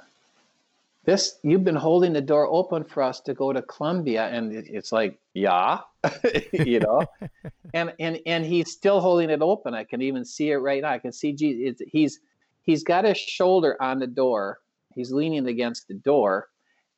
this 1.05 1.39
you've 1.43 1.63
been 1.63 1.75
holding 1.75 2.13
the 2.13 2.21
door 2.21 2.47
open 2.47 2.83
for 2.83 3.03
us 3.03 3.19
to 3.21 3.33
go 3.33 3.51
to 3.51 3.61
Colombia 3.61 4.27
and 4.27 4.53
it's 4.53 4.91
like 4.91 5.19
yeah 5.33 5.79
you 6.53 6.79
know? 6.79 7.05
And 7.75 7.91
and 7.99 8.19
and 8.27 8.45
he's 8.45 8.71
still 8.71 9.01
holding 9.01 9.31
it 9.31 9.41
open. 9.41 9.73
I 9.73 9.83
can 9.83 9.99
even 9.99 10.23
see 10.23 10.51
it 10.51 10.57
right 10.57 10.83
now. 10.83 10.91
I 10.91 10.99
can 10.99 11.11
see 11.11 11.33
Jesus 11.33 11.81
he's 11.87 12.19
he's 12.61 12.83
got 12.83 13.03
his 13.03 13.17
shoulder 13.17 13.75
on 13.81 13.97
the 13.97 14.05
door. 14.05 14.59
He's 14.93 15.11
leaning 15.11 15.47
against 15.47 15.87
the 15.87 15.95
door 15.95 16.49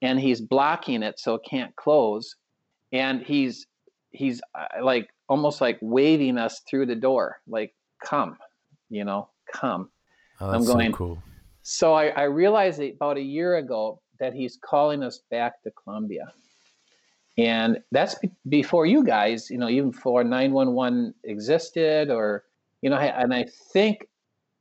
and 0.02 0.20
he's 0.20 0.42
blocking 0.42 1.02
it 1.02 1.18
so 1.18 1.36
it 1.36 1.44
can't 1.50 1.74
close. 1.78 2.36
And 2.92 3.22
he's 3.22 3.68
he's 4.12 4.42
uh, 4.54 4.84
like 4.84 5.08
almost 5.30 5.62
like 5.62 5.80
waving 5.82 6.38
us 6.38 6.62
through 6.70 6.88
the 6.88 6.96
door 6.96 7.38
like 7.48 7.74
come 8.04 8.38
you 8.90 9.04
know? 9.04 9.30
Come. 9.52 9.90
Oh, 10.42 10.52
I'm 10.52 10.66
going 10.66 10.92
so 10.92 10.98
cool 10.98 11.24
so 11.68 11.96
I, 11.96 12.10
I 12.10 12.24
realized 12.26 12.80
about 12.80 13.18
a 13.18 13.22
year 13.22 13.56
ago 13.56 14.00
that 14.20 14.36
he's 14.36 14.60
calling 14.64 15.02
us 15.02 15.22
back 15.32 15.64
to 15.64 15.72
Colombia. 15.72 16.32
And 17.40 17.80
that's 17.92 18.14
be- 18.20 18.30
before 18.48 18.86
you 18.86 19.04
guys, 19.04 19.50
you 19.50 19.58
know, 19.58 19.68
even 19.68 19.90
before 19.90 20.24
911 20.24 21.16
existed, 21.24 22.12
or, 22.12 22.44
you 22.84 22.92
know, 22.92 22.98
and 22.98 23.34
I 23.34 23.48
think 23.74 24.08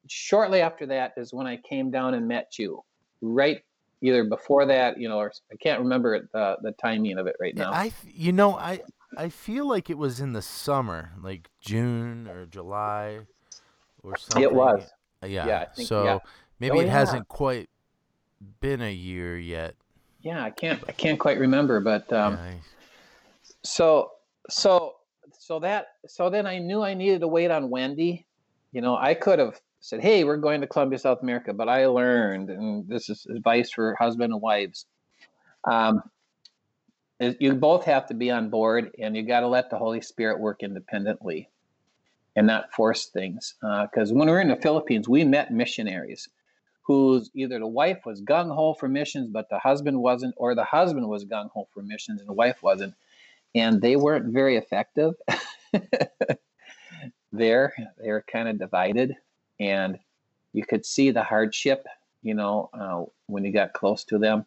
shortly 0.08 0.62
after 0.62 0.86
that 0.86 1.12
is 1.18 1.34
when 1.34 1.46
I 1.46 1.58
came 1.58 1.90
down 1.90 2.14
and 2.14 2.26
met 2.26 2.58
you, 2.58 2.82
right? 3.20 3.60
Either 4.00 4.24
before 4.24 4.64
that, 4.64 4.98
you 4.98 5.10
know, 5.10 5.18
or 5.18 5.30
I 5.52 5.56
can't 5.56 5.80
remember 5.80 6.26
the, 6.32 6.56
the 6.62 6.72
timing 6.72 7.18
of 7.18 7.26
it 7.26 7.36
right 7.38 7.54
now. 7.54 7.70
I, 7.70 7.92
you 8.06 8.32
know, 8.32 8.56
I, 8.56 8.80
I 9.18 9.28
feel 9.28 9.68
like 9.68 9.90
it 9.90 9.98
was 9.98 10.20
in 10.20 10.32
the 10.32 10.42
summer, 10.42 11.12
like 11.22 11.50
June 11.60 12.28
or 12.28 12.46
July 12.46 13.18
or 14.02 14.16
something. 14.16 14.42
It 14.42 14.54
was. 14.54 14.80
Yeah. 15.22 15.46
yeah 15.46 15.64
think, 15.74 15.88
so 15.88 16.04
yeah. 16.04 16.18
Maybe 16.60 16.78
oh, 16.78 16.80
it 16.80 16.86
yeah. 16.86 16.92
hasn't 16.92 17.28
quite 17.28 17.68
been 18.60 18.82
a 18.82 18.92
year 18.92 19.38
yet. 19.38 19.74
Yeah, 20.22 20.42
I 20.42 20.50
can't 20.50 20.82
I 20.88 20.92
can't 20.92 21.18
quite 21.18 21.38
remember, 21.38 21.80
but 21.80 22.10
um, 22.12 22.34
yeah, 22.34 22.40
I... 22.40 22.60
so 23.62 24.12
so 24.48 24.94
so 25.38 25.58
that 25.60 25.88
so 26.06 26.30
then 26.30 26.46
I 26.46 26.58
knew 26.58 26.82
I 26.82 26.94
needed 26.94 27.20
to 27.20 27.28
wait 27.28 27.50
on 27.50 27.68
Wendy. 27.68 28.26
You 28.72 28.80
know, 28.80 28.96
I 28.96 29.14
could 29.14 29.38
have 29.38 29.60
said, 29.80 30.00
"Hey, 30.00 30.24
we're 30.24 30.38
going 30.38 30.62
to 30.62 30.66
Colombia, 30.66 30.98
South 30.98 31.20
America," 31.22 31.52
but 31.52 31.68
I 31.68 31.86
learned, 31.86 32.50
and 32.50 32.88
this 32.88 33.10
is 33.10 33.26
advice 33.26 33.70
for 33.70 33.94
husband 33.96 34.32
and 34.32 34.40
wives. 34.40 34.86
Um, 35.64 36.02
you 37.20 37.54
both 37.54 37.84
have 37.84 38.06
to 38.06 38.14
be 38.14 38.30
on 38.30 38.48
board, 38.48 38.94
and 38.98 39.16
you 39.16 39.22
got 39.22 39.40
to 39.40 39.46
let 39.46 39.70
the 39.70 39.78
Holy 39.78 40.00
Spirit 40.00 40.40
work 40.40 40.62
independently, 40.62 41.48
and 42.34 42.46
not 42.46 42.72
force 42.72 43.06
things. 43.06 43.54
Because 43.60 44.10
uh, 44.10 44.14
when 44.14 44.26
we 44.26 44.32
were 44.32 44.40
in 44.40 44.48
the 44.48 44.56
Philippines, 44.56 45.08
we 45.08 45.24
met 45.24 45.52
missionaries 45.52 46.28
who's 46.84 47.30
either 47.34 47.58
the 47.58 47.66
wife 47.66 48.04
was 48.04 48.20
gung 48.20 48.54
ho 48.54 48.74
for 48.74 48.88
missions, 48.88 49.28
but 49.28 49.48
the 49.48 49.58
husband 49.58 50.00
wasn't, 50.00 50.34
or 50.36 50.54
the 50.54 50.64
husband 50.64 51.08
was 51.08 51.24
gung 51.24 51.50
ho 51.50 51.66
for 51.72 51.82
missions 51.82 52.20
and 52.20 52.28
the 52.28 52.34
wife 52.34 52.62
wasn't. 52.62 52.94
And 53.54 53.80
they 53.80 53.96
weren't 53.96 54.32
very 54.32 54.56
effective 54.56 55.14
there. 57.32 57.74
They 57.98 58.08
were 58.10 58.24
kind 58.30 58.48
of 58.48 58.58
divided. 58.58 59.16
And 59.58 59.98
you 60.52 60.64
could 60.66 60.84
see 60.84 61.10
the 61.10 61.22
hardship, 61.22 61.86
you 62.22 62.34
know, 62.34 62.68
uh, 62.74 63.04
when 63.26 63.44
you 63.44 63.52
got 63.52 63.72
close 63.72 64.04
to 64.04 64.18
them 64.18 64.44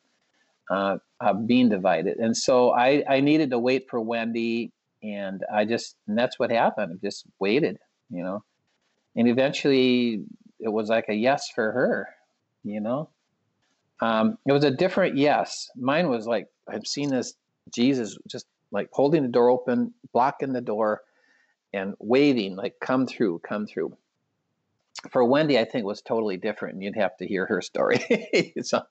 uh, 0.70 0.98
being 1.46 1.70
divided. 1.70 2.18
And 2.18 2.38
so 2.38 2.72
I, 2.72 3.04
I 3.10 3.20
needed 3.22 3.50
to 3.50 3.60
wait 3.60 3.90
for 3.90 4.00
Wendy. 4.00 4.72
And 5.02 5.44
I 5.52 5.66
just, 5.66 5.96
and 6.08 6.18
that's 6.18 6.38
what 6.38 6.52
happened. 6.52 7.00
I 7.02 7.06
just 7.06 7.26
waited, 7.40 7.80
you 8.12 8.24
know. 8.24 8.44
And 9.16 9.28
eventually 9.28 10.24
it 10.60 10.70
was 10.70 10.90
like 10.90 11.06
a 11.10 11.16
yes 11.16 11.50
for 11.50 11.72
her 11.72 12.10
you 12.70 12.80
know? 12.80 13.10
Um, 14.02 14.38
it 14.46 14.54
was 14.54 14.64
a 14.64 14.72
different 14.72 15.18
yes. 15.18 15.70
Mine 15.76 16.10
was 16.10 16.28
like 16.28 16.48
i've 16.70 16.86
seen 16.86 17.10
this 17.10 17.34
jesus 17.74 18.18
just 18.28 18.46
like 18.72 18.90
holding 18.92 19.24
the 19.24 19.30
door 19.30 19.50
open 19.50 19.94
blocking 20.14 20.54
the 20.54 20.62
door 20.62 21.02
and 21.74 21.94
waving 22.00 22.56
like 22.56 22.76
come 22.82 23.08
through 23.08 23.40
come 23.40 23.66
through. 23.66 23.96
For 25.12 25.24
wendy 25.24 25.60
i 25.60 25.66
think 25.66 25.86
was 25.86 26.02
totally 26.02 26.38
different 26.38 26.76
and 26.76 26.84
you'd 26.84 26.96
have 26.96 27.16
to 27.18 27.28
hear 27.28 27.46
her 27.46 27.62
story. 27.62 28.54
So 28.62 28.82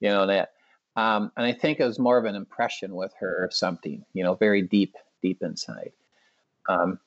you 0.00 0.10
know 0.10 0.26
that 0.26 0.50
um, 0.96 1.32
and 1.36 1.46
i 1.46 1.52
think 1.52 1.80
it 1.80 1.84
was 1.84 1.98
more 1.98 2.18
of 2.18 2.24
an 2.24 2.34
impression 2.34 2.94
with 2.94 3.12
her 3.20 3.44
or 3.44 3.50
something 3.50 4.04
you 4.12 4.22
know 4.24 4.34
very 4.34 4.62
deep 4.62 4.94
deep 5.22 5.42
inside. 5.42 5.92
Um, 6.68 6.98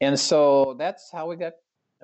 and 0.00 0.18
so 0.18 0.74
that's 0.78 1.10
how 1.12 1.28
we 1.28 1.36
got 1.36 1.54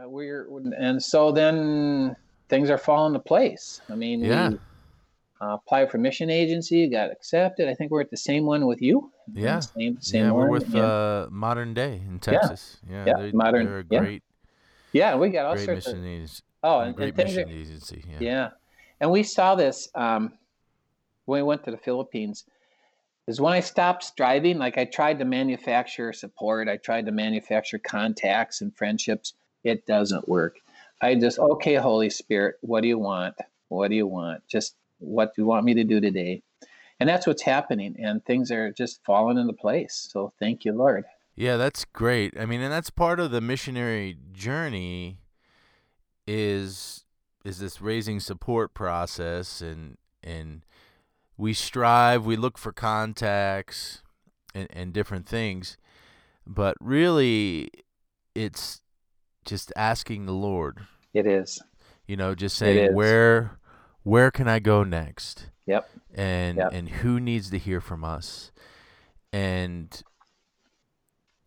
uh, 0.02 0.08
we're 0.08 0.48
and 0.76 1.02
so 1.02 1.32
then 1.32 2.16
things 2.52 2.68
are 2.68 2.76
falling 2.76 3.14
into 3.14 3.24
place. 3.24 3.80
I 3.88 3.94
mean, 3.94 4.20
yeah. 4.20 4.50
we 4.50 4.58
uh, 5.40 5.54
applied 5.54 5.90
for 5.90 5.96
mission 5.96 6.28
agency, 6.28 6.86
got 6.86 7.10
accepted. 7.10 7.66
I 7.66 7.72
think 7.72 7.90
we're 7.90 8.02
at 8.02 8.10
the 8.10 8.16
same 8.18 8.44
one 8.44 8.66
with 8.66 8.82
you. 8.82 9.10
Yeah, 9.32 9.60
same, 9.60 9.98
same 10.02 10.26
yeah, 10.26 10.32
we're 10.32 10.50
with 10.50 10.68
yeah. 10.68 10.84
Uh, 10.84 11.28
Modern 11.30 11.72
Day 11.72 12.02
in 12.06 12.18
Texas. 12.18 12.76
Yeah, 12.88 13.04
yeah, 13.06 13.12
they're, 13.16 13.32
modern. 13.32 13.64
They're 13.64 13.78
a 13.78 13.84
great. 13.84 14.22
Yeah, 14.92 15.16
we 15.16 15.30
got 15.30 15.46
all 15.46 15.54
great 15.54 15.64
sorts 15.64 15.86
mission 15.86 16.00
of. 16.00 16.06
Agency. 16.06 16.42
Oh, 16.62 16.80
and, 16.80 16.94
great 16.94 17.18
and 17.18 17.24
mission 17.24 17.48
are, 17.48 17.52
agency. 17.52 18.04
Yeah. 18.06 18.16
yeah, 18.20 18.48
and 19.00 19.10
we 19.10 19.22
saw 19.22 19.54
this 19.54 19.88
um, 19.94 20.34
when 21.24 21.38
we 21.38 21.42
went 21.44 21.64
to 21.64 21.70
the 21.70 21.78
Philippines. 21.78 22.44
Is 23.28 23.40
when 23.40 23.52
I 23.54 23.60
stopped 23.60 24.02
striving. 24.02 24.58
Like 24.58 24.76
I 24.76 24.84
tried 24.84 25.20
to 25.20 25.24
manufacture 25.24 26.12
support, 26.12 26.68
I 26.68 26.76
tried 26.76 27.06
to 27.06 27.12
manufacture 27.12 27.78
contacts 27.78 28.60
and 28.60 28.76
friendships. 28.76 29.32
It 29.64 29.86
doesn't 29.86 30.28
work 30.28 30.56
I 31.02 31.16
just, 31.16 31.38
okay, 31.38 31.74
Holy 31.74 32.08
Spirit, 32.08 32.56
what 32.60 32.82
do 32.82 32.88
you 32.88 32.98
want? 32.98 33.34
What 33.68 33.88
do 33.88 33.96
you 33.96 34.06
want? 34.06 34.46
Just 34.48 34.76
what 34.98 35.34
do 35.34 35.42
you 35.42 35.46
want 35.46 35.64
me 35.64 35.74
to 35.74 35.84
do 35.84 36.00
today? 36.00 36.42
And 37.00 37.08
that's 37.08 37.26
what's 37.26 37.42
happening. 37.42 37.96
And 37.98 38.24
things 38.24 38.52
are 38.52 38.70
just 38.70 39.04
falling 39.04 39.36
into 39.36 39.52
place. 39.52 40.08
So 40.10 40.32
thank 40.38 40.64
you, 40.64 40.72
Lord. 40.72 41.04
Yeah, 41.34 41.56
that's 41.56 41.84
great. 41.84 42.38
I 42.38 42.46
mean, 42.46 42.60
and 42.60 42.72
that's 42.72 42.90
part 42.90 43.18
of 43.18 43.30
the 43.30 43.40
missionary 43.40 44.16
journey 44.32 45.18
is 46.26 47.04
is 47.44 47.58
this 47.58 47.80
raising 47.80 48.20
support 48.20 48.72
process 48.74 49.60
and 49.60 49.96
and 50.22 50.64
we 51.36 51.52
strive, 51.52 52.24
we 52.24 52.36
look 52.36 52.56
for 52.56 52.70
contacts 52.70 54.02
and, 54.54 54.68
and 54.70 54.92
different 54.92 55.26
things. 55.26 55.76
But 56.46 56.76
really 56.80 57.70
it's 58.36 58.80
just 59.44 59.72
asking 59.76 60.26
the 60.26 60.32
Lord. 60.32 60.78
It 61.14 61.26
is. 61.26 61.60
You 62.06 62.16
know, 62.16 62.34
just 62.34 62.56
saying 62.56 62.94
where 62.94 63.58
where 64.02 64.30
can 64.30 64.48
I 64.48 64.58
go 64.58 64.84
next? 64.84 65.50
Yep. 65.66 65.88
And 66.14 66.58
yep. 66.58 66.72
and 66.72 66.88
who 66.88 67.20
needs 67.20 67.50
to 67.50 67.58
hear 67.58 67.80
from 67.80 68.04
us? 68.04 68.52
And 69.32 70.02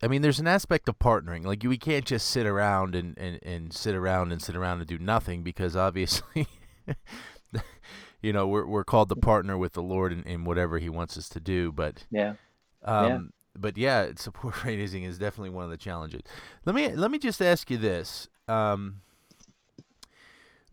I 0.02 0.08
mean, 0.08 0.22
there's 0.22 0.40
an 0.40 0.48
aspect 0.48 0.90
of 0.90 1.00
partnering. 1.00 1.46
Like 1.46 1.64
we 1.64 1.78
can't 1.78 2.06
just 2.06 2.30
sit 2.30 2.46
around 2.46 2.96
and, 2.96 3.18
and, 3.18 3.40
and 3.44 3.74
sit 3.74 3.96
around 3.96 4.32
and 4.32 4.42
sit 4.42 4.56
around 4.56 4.80
and 4.80 4.88
do 4.88 4.98
nothing 4.98 5.44
because 5.44 5.76
obviously, 5.76 6.48
you 8.22 8.34
know, 8.34 8.48
we're 8.48 8.66
we're 8.66 8.84
called 8.84 9.10
to 9.10 9.16
partner 9.16 9.58
with 9.58 9.74
the 9.74 9.84
Lord 9.84 10.12
in, 10.14 10.24
in 10.24 10.46
whatever 10.46 10.80
He 10.80 10.90
wants 10.90 11.18
us 11.18 11.30
to 11.30 11.40
do. 11.40 11.72
But 11.72 12.06
yeah, 12.12 12.36
um, 12.84 13.08
yeah 13.08 13.20
but 13.58 13.78
yeah, 13.78 14.12
support 14.18 14.64
raising 14.64 15.04
is 15.04 15.18
definitely 15.18 15.52
one 15.52 15.64
of 15.64 15.70
the 15.70 15.78
challenges. 15.78 16.22
Let 16.66 16.76
me 16.76 16.90
let 16.90 17.12
me 17.12 17.18
just 17.18 17.42
ask 17.42 17.70
you 17.70 17.78
this. 17.78 18.28
Um, 18.48 19.02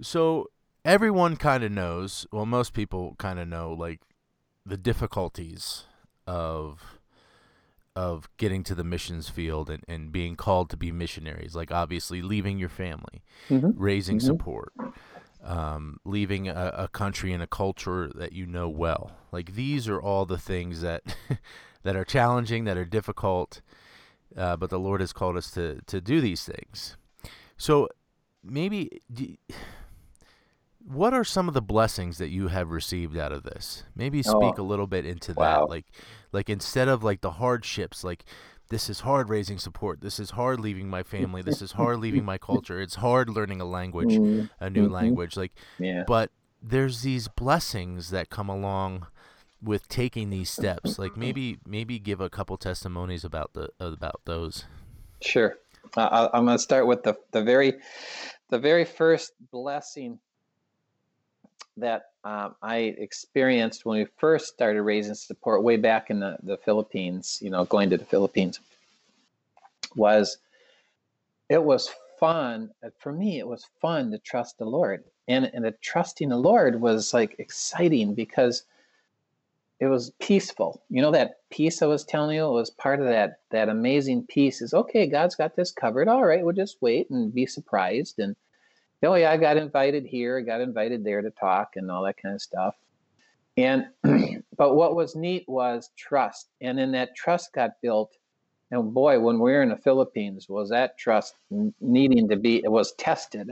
so 0.00 0.50
everyone 0.84 1.36
kind 1.36 1.64
of 1.64 1.72
knows. 1.72 2.26
Well, 2.32 2.46
most 2.46 2.72
people 2.72 3.14
kind 3.18 3.38
of 3.38 3.48
know 3.48 3.72
like 3.72 4.00
the 4.64 4.76
difficulties 4.76 5.84
of 6.26 6.98
of 7.94 8.28
getting 8.38 8.64
to 8.64 8.74
the 8.74 8.84
missions 8.84 9.28
field 9.28 9.68
and, 9.68 9.84
and 9.86 10.10
being 10.10 10.34
called 10.34 10.70
to 10.70 10.76
be 10.76 10.90
missionaries. 10.90 11.54
Like 11.54 11.70
obviously 11.70 12.22
leaving 12.22 12.58
your 12.58 12.70
family, 12.70 13.22
mm-hmm. 13.50 13.70
raising 13.76 14.16
mm-hmm. 14.16 14.26
support, 14.26 14.72
um, 15.44 15.98
leaving 16.04 16.48
a, 16.48 16.72
a 16.74 16.88
country 16.88 17.32
and 17.32 17.42
a 17.42 17.46
culture 17.46 18.10
that 18.14 18.32
you 18.32 18.46
know 18.46 18.68
well. 18.68 19.12
Like 19.30 19.54
these 19.54 19.88
are 19.88 20.00
all 20.00 20.24
the 20.24 20.38
things 20.38 20.80
that 20.80 21.02
that 21.82 21.96
are 21.96 22.04
challenging, 22.04 22.64
that 22.64 22.76
are 22.76 22.84
difficult. 22.84 23.60
Uh, 24.36 24.56
but 24.56 24.70
the 24.70 24.78
Lord 24.78 25.00
has 25.00 25.12
called 25.12 25.36
us 25.36 25.50
to 25.52 25.80
to 25.86 26.00
do 26.00 26.20
these 26.20 26.44
things. 26.44 26.96
So 27.56 27.88
maybe. 28.42 29.02
Do, 29.12 29.36
what 30.84 31.14
are 31.14 31.24
some 31.24 31.46
of 31.48 31.54
the 31.54 31.62
blessings 31.62 32.18
that 32.18 32.30
you 32.30 32.48
have 32.48 32.70
received 32.70 33.16
out 33.16 33.32
of 33.32 33.44
this? 33.44 33.84
Maybe 33.94 34.22
speak 34.22 34.58
oh, 34.58 34.62
a 34.62 34.62
little 34.62 34.86
bit 34.86 35.06
into 35.06 35.32
wow. 35.32 35.60
that. 35.60 35.70
Like 35.70 35.86
like 36.32 36.50
instead 36.50 36.88
of 36.88 37.04
like 37.04 37.20
the 37.20 37.32
hardships, 37.32 38.02
like 38.02 38.24
this 38.68 38.88
is 38.88 39.00
hard 39.00 39.28
raising 39.28 39.58
support. 39.58 40.00
This 40.00 40.18
is 40.18 40.30
hard 40.30 40.58
leaving 40.58 40.88
my 40.88 41.02
family. 41.02 41.42
This 41.42 41.62
is 41.62 41.72
hard 41.72 41.98
leaving 41.98 42.24
my 42.24 42.38
culture. 42.50 42.80
It's 42.80 42.96
hard 42.96 43.28
learning 43.28 43.60
a 43.60 43.64
language, 43.64 44.14
mm-hmm. 44.14 44.46
a 44.60 44.70
new 44.70 44.84
mm-hmm. 44.84 44.94
language. 44.94 45.36
Like 45.36 45.52
yeah. 45.78 46.04
but 46.06 46.30
there's 46.62 47.02
these 47.02 47.28
blessings 47.28 48.10
that 48.10 48.30
come 48.30 48.48
along 48.48 49.06
with 49.62 49.88
taking 49.88 50.30
these 50.30 50.50
steps 50.50 50.98
like 50.98 51.16
maybe 51.16 51.58
maybe 51.66 51.98
give 51.98 52.20
a 52.20 52.28
couple 52.28 52.56
testimonies 52.56 53.24
about 53.24 53.52
the 53.54 53.68
about 53.78 54.20
those 54.24 54.64
sure 55.20 55.56
uh, 55.96 56.28
i'm 56.32 56.44
going 56.44 56.56
to 56.56 56.62
start 56.62 56.86
with 56.86 57.02
the 57.02 57.16
the 57.32 57.42
very 57.42 57.74
the 58.50 58.58
very 58.58 58.84
first 58.84 59.32
blessing 59.50 60.18
that 61.76 62.10
um, 62.24 62.54
I 62.62 62.94
experienced 62.98 63.84
when 63.84 63.98
we 63.98 64.06
first 64.18 64.48
started 64.48 64.82
raising 64.82 65.14
support 65.14 65.62
way 65.62 65.76
back 65.76 66.10
in 66.10 66.20
the, 66.20 66.36
the 66.42 66.56
Philippines, 66.58 67.38
you 67.42 67.50
know, 67.50 67.64
going 67.64 67.90
to 67.90 67.96
the 67.96 68.04
Philippines, 68.04 68.60
was 69.96 70.38
it 71.48 71.62
was 71.62 71.90
fun. 72.20 72.70
Uh, 72.84 72.90
for 72.98 73.12
me, 73.12 73.38
it 73.38 73.46
was 73.46 73.66
fun 73.80 74.10
to 74.12 74.18
trust 74.18 74.58
the 74.58 74.64
Lord. 74.64 75.04
And, 75.28 75.50
and 75.54 75.64
the 75.64 75.72
trusting 75.82 76.28
the 76.28 76.36
Lord 76.36 76.80
was 76.80 77.14
like 77.14 77.36
exciting 77.38 78.14
because 78.14 78.64
it 79.80 79.86
was 79.86 80.12
peaceful. 80.20 80.82
You 80.88 81.02
know 81.02 81.12
that 81.12 81.40
peace 81.50 81.82
I 81.82 81.86
was 81.86 82.04
telling 82.04 82.36
you 82.36 82.46
it 82.46 82.52
was 82.52 82.70
part 82.70 83.00
of 83.00 83.06
that 83.06 83.40
that 83.50 83.68
amazing 83.68 84.26
peace 84.28 84.62
is 84.62 84.74
okay, 84.74 85.06
God's 85.06 85.34
got 85.34 85.56
this 85.56 85.72
covered. 85.72 86.08
All 86.08 86.24
right, 86.24 86.44
we'll 86.44 86.54
just 86.54 86.80
wait 86.80 87.10
and 87.10 87.34
be 87.34 87.46
surprised 87.46 88.18
and 88.18 88.36
oh 89.02 89.14
yeah, 89.14 89.30
I 89.30 89.36
got 89.36 89.56
invited 89.56 90.06
here, 90.06 90.38
I 90.38 90.42
got 90.42 90.60
invited 90.60 91.04
there 91.04 91.22
to 91.22 91.30
talk 91.30 91.72
and 91.76 91.90
all 91.90 92.04
that 92.04 92.20
kind 92.22 92.34
of 92.34 92.42
stuff. 92.42 92.76
And 93.56 93.86
but 94.56 94.74
what 94.74 94.94
was 94.94 95.16
neat 95.16 95.44
was 95.48 95.90
trust. 95.96 96.48
And 96.60 96.78
then 96.78 96.92
that 96.92 97.16
trust 97.16 97.52
got 97.52 97.80
built. 97.82 98.16
And 98.70 98.94
boy, 98.94 99.20
when 99.20 99.38
we 99.38 99.52
were 99.52 99.62
in 99.62 99.68
the 99.68 99.76
Philippines, 99.76 100.48
was 100.48 100.70
that 100.70 100.96
trust 100.96 101.34
needing 101.80 102.28
to 102.28 102.36
be 102.36 102.62
it 102.64 102.70
was 102.70 102.92
tested. 102.92 103.50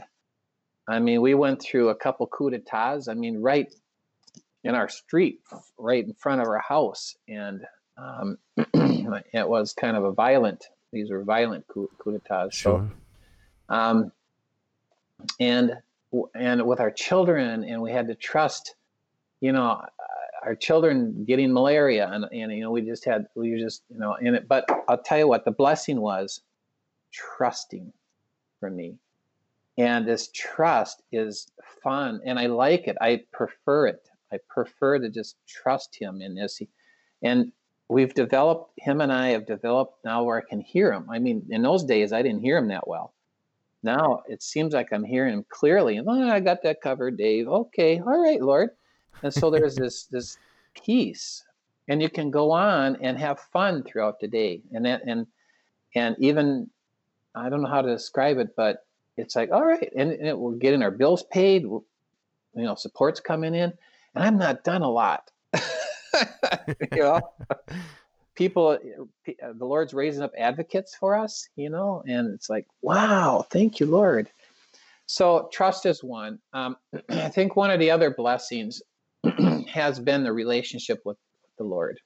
I 0.88 0.98
mean, 0.98 1.20
we 1.20 1.34
went 1.34 1.60
through 1.60 1.90
a 1.90 1.94
couple 1.94 2.26
coup 2.26 2.50
d'etats. 2.50 3.08
I 3.08 3.14
mean, 3.14 3.38
right 3.38 3.72
in 4.64 4.74
our 4.74 4.88
street, 4.88 5.40
right 5.78 6.04
in 6.04 6.14
front 6.14 6.40
of 6.40 6.46
our 6.46 6.58
house, 6.58 7.16
and 7.28 7.64
um, 7.96 8.38
it 8.74 9.48
was 9.48 9.72
kind 9.72 9.96
of 9.96 10.04
a 10.04 10.12
violent. 10.12 10.66
These 10.92 11.10
were 11.10 11.22
violent 11.22 11.66
coup, 11.68 11.88
coup 11.98 12.12
d'etats. 12.12 12.54
Sure. 12.54 12.90
So, 13.68 13.74
um, 13.74 14.12
and 15.38 15.76
and 16.34 16.66
with 16.66 16.80
our 16.80 16.90
children 16.90 17.64
and 17.64 17.80
we 17.80 17.92
had 17.92 18.08
to 18.08 18.14
trust 18.14 18.74
you 19.40 19.52
know 19.52 19.80
our 20.42 20.54
children 20.54 21.24
getting 21.26 21.52
malaria 21.52 22.08
and, 22.10 22.24
and 22.32 22.52
you 22.52 22.62
know 22.62 22.70
we 22.70 22.82
just 22.82 23.04
had 23.04 23.26
we 23.34 23.58
just 23.58 23.82
you 23.90 23.98
know 23.98 24.14
in 24.14 24.34
it 24.34 24.48
but 24.48 24.68
i'll 24.88 24.98
tell 25.02 25.18
you 25.18 25.28
what 25.28 25.44
the 25.44 25.50
blessing 25.50 26.00
was 26.00 26.40
trusting 27.12 27.92
for 28.58 28.70
me 28.70 28.96
and 29.78 30.06
this 30.06 30.28
trust 30.34 31.02
is 31.12 31.48
fun 31.82 32.20
and 32.24 32.38
i 32.38 32.46
like 32.46 32.88
it 32.88 32.96
i 33.00 33.22
prefer 33.32 33.86
it 33.86 34.09
i 34.32 34.38
prefer 34.48 34.98
to 34.98 35.08
just 35.08 35.36
trust 35.46 35.94
him 35.94 36.22
in 36.22 36.34
this 36.34 36.60
and 37.22 37.52
we've 37.88 38.14
developed 38.14 38.72
him 38.78 39.00
and 39.00 39.12
i 39.12 39.28
have 39.28 39.46
developed 39.46 40.04
now 40.04 40.22
where 40.22 40.38
i 40.38 40.48
can 40.48 40.60
hear 40.60 40.92
him 40.92 41.06
i 41.10 41.18
mean 41.18 41.44
in 41.50 41.62
those 41.62 41.84
days 41.84 42.12
i 42.12 42.22
didn't 42.22 42.42
hear 42.42 42.56
him 42.56 42.68
that 42.68 42.86
well 42.86 43.12
now 43.82 44.22
it 44.28 44.42
seems 44.42 44.74
like 44.74 44.92
I'm 44.92 45.04
hearing 45.04 45.34
him 45.34 45.44
clearly. 45.48 45.96
And 45.96 46.08
oh, 46.08 46.28
I 46.28 46.40
got 46.40 46.62
that 46.62 46.80
covered, 46.80 47.16
Dave. 47.16 47.48
Okay, 47.48 47.98
all 47.98 48.22
right, 48.22 48.40
Lord. 48.40 48.70
And 49.22 49.32
so 49.32 49.50
there's 49.50 49.76
this 49.76 50.04
this 50.10 50.38
peace, 50.74 51.44
and 51.88 52.02
you 52.02 52.10
can 52.10 52.30
go 52.30 52.50
on 52.50 52.96
and 53.00 53.18
have 53.18 53.40
fun 53.40 53.82
throughout 53.82 54.20
the 54.20 54.28
day. 54.28 54.62
And 54.72 54.84
that, 54.84 55.02
and 55.06 55.26
and 55.94 56.16
even 56.18 56.68
I 57.34 57.48
don't 57.48 57.62
know 57.62 57.68
how 57.68 57.82
to 57.82 57.92
describe 57.92 58.38
it, 58.38 58.54
but 58.54 58.84
it's 59.16 59.34
like 59.34 59.50
all 59.50 59.64
right, 59.64 59.90
and, 59.96 60.12
and 60.12 60.28
it, 60.28 60.38
we're 60.38 60.52
getting 60.52 60.82
our 60.82 60.90
bills 60.90 61.22
paid. 61.24 61.62
You 61.62 61.84
know, 62.54 62.74
support's 62.74 63.20
coming 63.20 63.54
in, 63.54 63.72
and 64.14 64.24
I'm 64.24 64.38
not 64.38 64.64
done 64.64 64.82
a 64.82 64.90
lot. 64.90 65.30
you 65.54 65.58
know? 66.92 67.20
People 68.34 68.68
uh, 68.68 69.32
uh, 69.42 69.52
the 69.54 69.64
lord's 69.64 69.92
raising 69.92 70.22
up 70.22 70.32
advocates 70.38 70.94
for 70.94 71.14
us 71.14 71.48
you 71.56 71.70
know? 71.70 72.02
And 72.06 72.34
it's 72.34 72.48
like 72.48 72.66
wow 72.82 73.46
thank 73.50 73.80
you 73.80 73.86
lord. 73.86 74.30
So 75.06 75.48
trust 75.52 75.86
is 75.86 76.02
one. 76.04 76.38
Um, 76.52 76.76
i 77.10 77.28
think 77.28 77.56
one 77.56 77.70
of 77.70 77.80
the 77.80 77.90
other 77.90 78.10
blessings 78.10 78.82
has 79.68 79.98
been 80.00 80.24
the 80.24 80.32
relationship 80.32 81.02
with 81.04 81.18
the 81.58 81.64
lord 81.64 82.00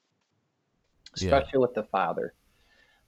especially 1.16 1.50
yeah. 1.54 1.60
with 1.60 1.74
the 1.74 1.84
father. 1.84 2.34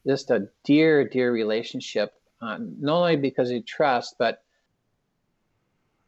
Just 0.07 0.31
a 0.31 0.49
dear 0.65 1.09
dear 1.09 1.33
relationship 1.33 2.13
uh, 2.41 2.59
not 2.61 2.97
only 2.97 3.17
because 3.17 3.51
you 3.51 3.63
trust 3.63 4.17
but 4.19 4.45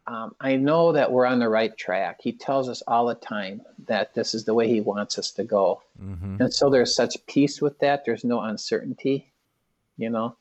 um, 0.08 0.34
I 0.40 0.56
know 0.56 0.92
that 0.92 1.12
we're 1.12 1.26
on 1.26 1.38
the 1.38 1.50
right 1.50 1.76
track. 1.76 2.20
He 2.22 2.32
tells 2.32 2.68
us 2.68 2.82
all 2.86 3.06
the 3.06 3.14
time 3.14 3.60
that 3.86 4.14
this 4.14 4.34
is 4.34 4.44
the 4.44 4.54
way 4.54 4.66
he 4.66 4.80
wants 4.80 5.18
us 5.18 5.30
to 5.32 5.44
go. 5.44 5.82
Mm-hmm. 6.02 6.40
And 6.40 6.54
so 6.54 6.70
there's 6.70 6.94
such 6.94 7.14
peace 7.26 7.60
with 7.60 7.78
that. 7.80 8.06
There's 8.06 8.24
no 8.24 8.40
uncertainty, 8.40 9.30
you 9.98 10.08
know? 10.08 10.34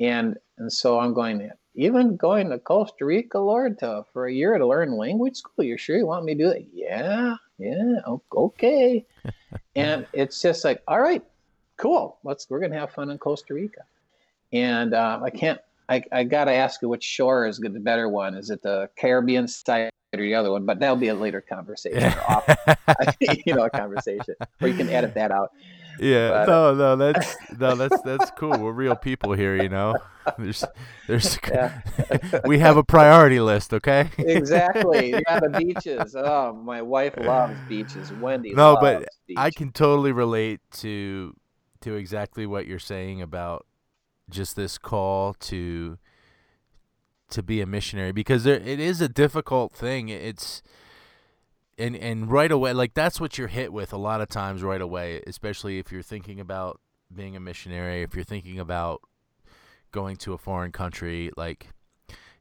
And, 0.00 0.36
and 0.58 0.72
so 0.72 0.98
I'm 0.98 1.14
going, 1.14 1.48
even 1.76 2.16
going 2.16 2.50
to 2.50 2.58
Costa 2.58 3.04
Rica, 3.04 3.38
Lord, 3.38 3.78
to, 3.78 4.04
for 4.12 4.26
a 4.26 4.32
year 4.32 4.58
to 4.58 4.66
learn 4.66 4.96
language 4.96 5.36
school. 5.36 5.64
You're 5.64 5.78
sure 5.78 5.96
you 5.96 6.06
want 6.06 6.24
me 6.24 6.34
to 6.34 6.44
do 6.44 6.50
it? 6.50 6.66
Yeah, 6.72 7.36
yeah, 7.58 8.00
okay. 8.34 9.06
and 9.76 10.06
it's 10.12 10.42
just 10.42 10.64
like, 10.64 10.82
all 10.88 11.00
right, 11.00 11.22
cool. 11.76 12.18
Let's, 12.24 12.50
we're 12.50 12.60
going 12.60 12.72
to 12.72 12.78
have 12.78 12.90
fun 12.90 13.10
in 13.10 13.18
Costa 13.18 13.54
Rica. 13.54 13.82
And 14.52 14.92
uh, 14.92 15.20
I 15.22 15.30
can't 15.30 15.60
I, 15.88 16.02
I 16.12 16.24
got 16.24 16.44
to 16.44 16.52
ask 16.52 16.82
you 16.82 16.88
which 16.88 17.04
shore 17.04 17.46
is 17.46 17.58
the 17.58 17.70
better 17.70 18.08
one. 18.08 18.34
Is 18.34 18.50
it 18.50 18.62
the 18.62 18.90
Caribbean 18.96 19.48
side 19.48 19.90
or 20.14 20.20
the 20.20 20.34
other 20.34 20.50
one? 20.50 20.66
But 20.66 20.80
that'll 20.80 20.96
be 20.96 21.08
a 21.08 21.14
later 21.14 21.40
conversation, 21.40 22.12
off, 22.28 22.46
you 23.46 23.54
know, 23.54 23.64
a 23.64 23.70
conversation, 23.70 24.34
or 24.60 24.68
you 24.68 24.74
can 24.74 24.88
edit 24.88 25.14
that 25.14 25.30
out. 25.30 25.50
Yeah, 26.00 26.30
but, 26.30 26.48
no, 26.48 26.68
uh, 26.68 26.72
no, 26.74 26.96
that's 26.96 27.36
no, 27.58 27.74
that's 27.74 28.00
that's 28.02 28.30
cool. 28.32 28.56
We're 28.56 28.72
real 28.72 28.94
people 28.94 29.32
here, 29.32 29.60
you 29.60 29.68
know. 29.68 29.96
There's, 30.38 30.64
there's, 31.06 31.38
yeah. 31.48 31.80
we 32.44 32.58
have 32.58 32.76
a 32.76 32.84
priority 32.84 33.40
list, 33.40 33.72
okay? 33.72 34.10
exactly. 34.18 35.10
Yeah, 35.10 35.40
the 35.40 35.48
beaches. 35.48 36.14
Oh, 36.14 36.52
my 36.52 36.82
wife 36.82 37.14
loves 37.16 37.58
beaches. 37.68 38.12
Wendy. 38.12 38.52
No, 38.52 38.76
but 38.80 39.08
beach. 39.26 39.38
I 39.38 39.50
can 39.50 39.72
totally 39.72 40.12
relate 40.12 40.60
to 40.78 41.34
to 41.80 41.94
exactly 41.94 42.46
what 42.46 42.66
you're 42.66 42.78
saying 42.78 43.22
about 43.22 43.66
just 44.30 44.56
this 44.56 44.78
call 44.78 45.34
to 45.34 45.98
to 47.30 47.42
be 47.42 47.60
a 47.60 47.66
missionary 47.66 48.12
because 48.12 48.44
there 48.44 48.56
it 48.56 48.80
is 48.80 49.00
a 49.00 49.08
difficult 49.08 49.72
thing. 49.72 50.08
It's 50.08 50.62
and 51.78 51.94
and 51.96 52.30
right 52.30 52.50
away 52.50 52.72
like 52.72 52.94
that's 52.94 53.20
what 53.20 53.38
you're 53.38 53.48
hit 53.48 53.72
with 53.72 53.92
a 53.92 53.98
lot 53.98 54.20
of 54.20 54.28
times 54.28 54.62
right 54.62 54.80
away, 54.80 55.22
especially 55.26 55.78
if 55.78 55.92
you're 55.92 56.02
thinking 56.02 56.40
about 56.40 56.80
being 57.14 57.36
a 57.36 57.40
missionary, 57.40 58.02
if 58.02 58.14
you're 58.14 58.24
thinking 58.24 58.58
about 58.58 59.00
going 59.92 60.16
to 60.16 60.32
a 60.32 60.38
foreign 60.38 60.72
country, 60.72 61.30
like 61.36 61.68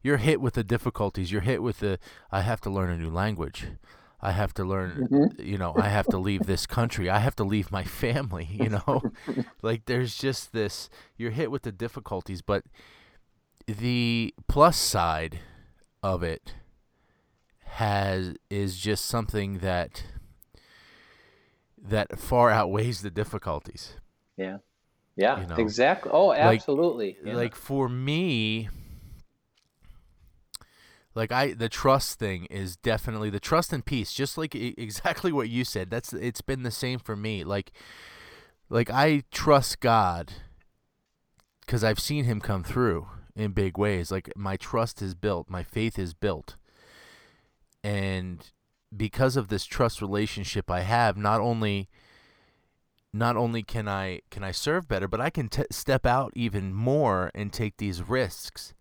you're 0.02 0.17
hit 0.17 0.41
with 0.41 0.54
the 0.54 0.63
difficulties. 0.63 1.32
You're 1.32 1.41
hit 1.41 1.62
with 1.62 1.80
the 1.80 2.00
I 2.32 2.41
have 2.41 2.62
to 2.62 2.69
learn 2.69 2.89
a 2.89 2.97
new 2.97 3.10
language. 3.10 3.67
I 4.19 4.32
have 4.32 4.53
to 4.56 4.63
learn, 4.63 5.08
mm-hmm. 5.12 5.41
you 5.41 5.58
know, 5.58 5.73
I 5.77 5.89
have 5.89 6.08
to 6.08 6.17
leave 6.17 6.47
this 6.47 6.65
country. 6.65 7.10
I 7.10 7.19
have 7.19 7.36
to 7.36 7.43
leave 7.43 7.71
my 7.71 7.84
family, 7.84 8.47
you 8.51 8.69
know? 8.69 9.03
like 9.62 9.86
there's 9.86 10.17
just 10.17 10.53
this 10.53 10.89
you're 11.17 11.32
hit 11.32 11.51
with 11.51 11.62
the 11.63 11.71
difficulties, 11.71 12.41
but 12.41 12.63
the 13.67 14.34
plus 14.47 14.77
side 14.77 15.39
of 16.01 16.23
it 16.23 16.56
has 17.65 18.36
is 18.49 18.77
just 18.77 19.06
something 19.06 19.60
that 19.60 20.06
that 21.77 22.17
far 22.17 22.49
outweighs 22.49 23.01
the 23.01 23.12
difficulties. 23.12 23.95
Yeah. 24.36 24.58
Yeah, 25.15 25.41
you 25.41 25.47
know? 25.47 25.56
exactly. 25.56 26.12
Oh, 26.13 26.32
absolutely. 26.32 27.17
Like, 27.21 27.27
yeah. 27.27 27.36
like 27.36 27.56
for 27.56 27.89
me, 27.89 28.69
like 31.17 31.32
I 31.32 31.53
the 31.53 31.67
trust 31.67 32.19
thing 32.19 32.45
is 32.45 32.77
definitely 32.77 33.32
the 33.32 33.39
trust 33.39 33.73
and 33.73 33.84
peace 33.84 34.13
just 34.13 34.38
like 34.38 34.53
exactly 34.56 35.32
what 35.32 35.49
you 35.49 35.65
said 35.65 35.89
that's 35.89 36.13
it's 36.13 36.41
been 36.41 36.63
the 36.63 36.71
same 36.71 36.99
for 36.99 37.15
me 37.15 37.43
like 37.43 37.71
like 38.69 38.89
I 38.91 39.23
trust 39.32 39.80
God 39.80 40.34
cuz 41.65 41.84
I've 41.84 41.99
seen 41.99 42.25
him 42.25 42.39
come 42.39 42.63
through 42.63 43.08
in 43.36 43.51
big 43.51 43.77
ways 43.77 44.12
like 44.12 44.32
my 44.36 44.56
trust 44.58 45.01
is 45.01 45.15
built 45.15 45.49
my 45.49 45.63
faith 45.63 45.97
is 45.99 46.13
built. 46.13 46.56
And 47.84 48.45
because 48.95 49.36
of 49.36 49.47
this 49.47 49.65
trust 49.65 50.01
relationship 50.01 50.69
I 50.69 50.82
have 50.82 51.17
not 51.17 51.41
only 51.41 51.89
not 53.12 53.36
only 53.36 53.63
can 53.63 53.88
I 53.88 54.21
can 54.30 54.43
I 54.43 54.51
serve 54.51 54.88
better 54.88 55.08
but 55.08 55.19
I 55.19 55.32
can 55.32 55.49
t- 55.49 55.65
step 55.71 56.06
out 56.06 56.32
even 56.36 56.73
more 56.73 57.32
and 57.34 57.51
take 57.51 57.77
these 57.77 58.08
risks 58.08 58.75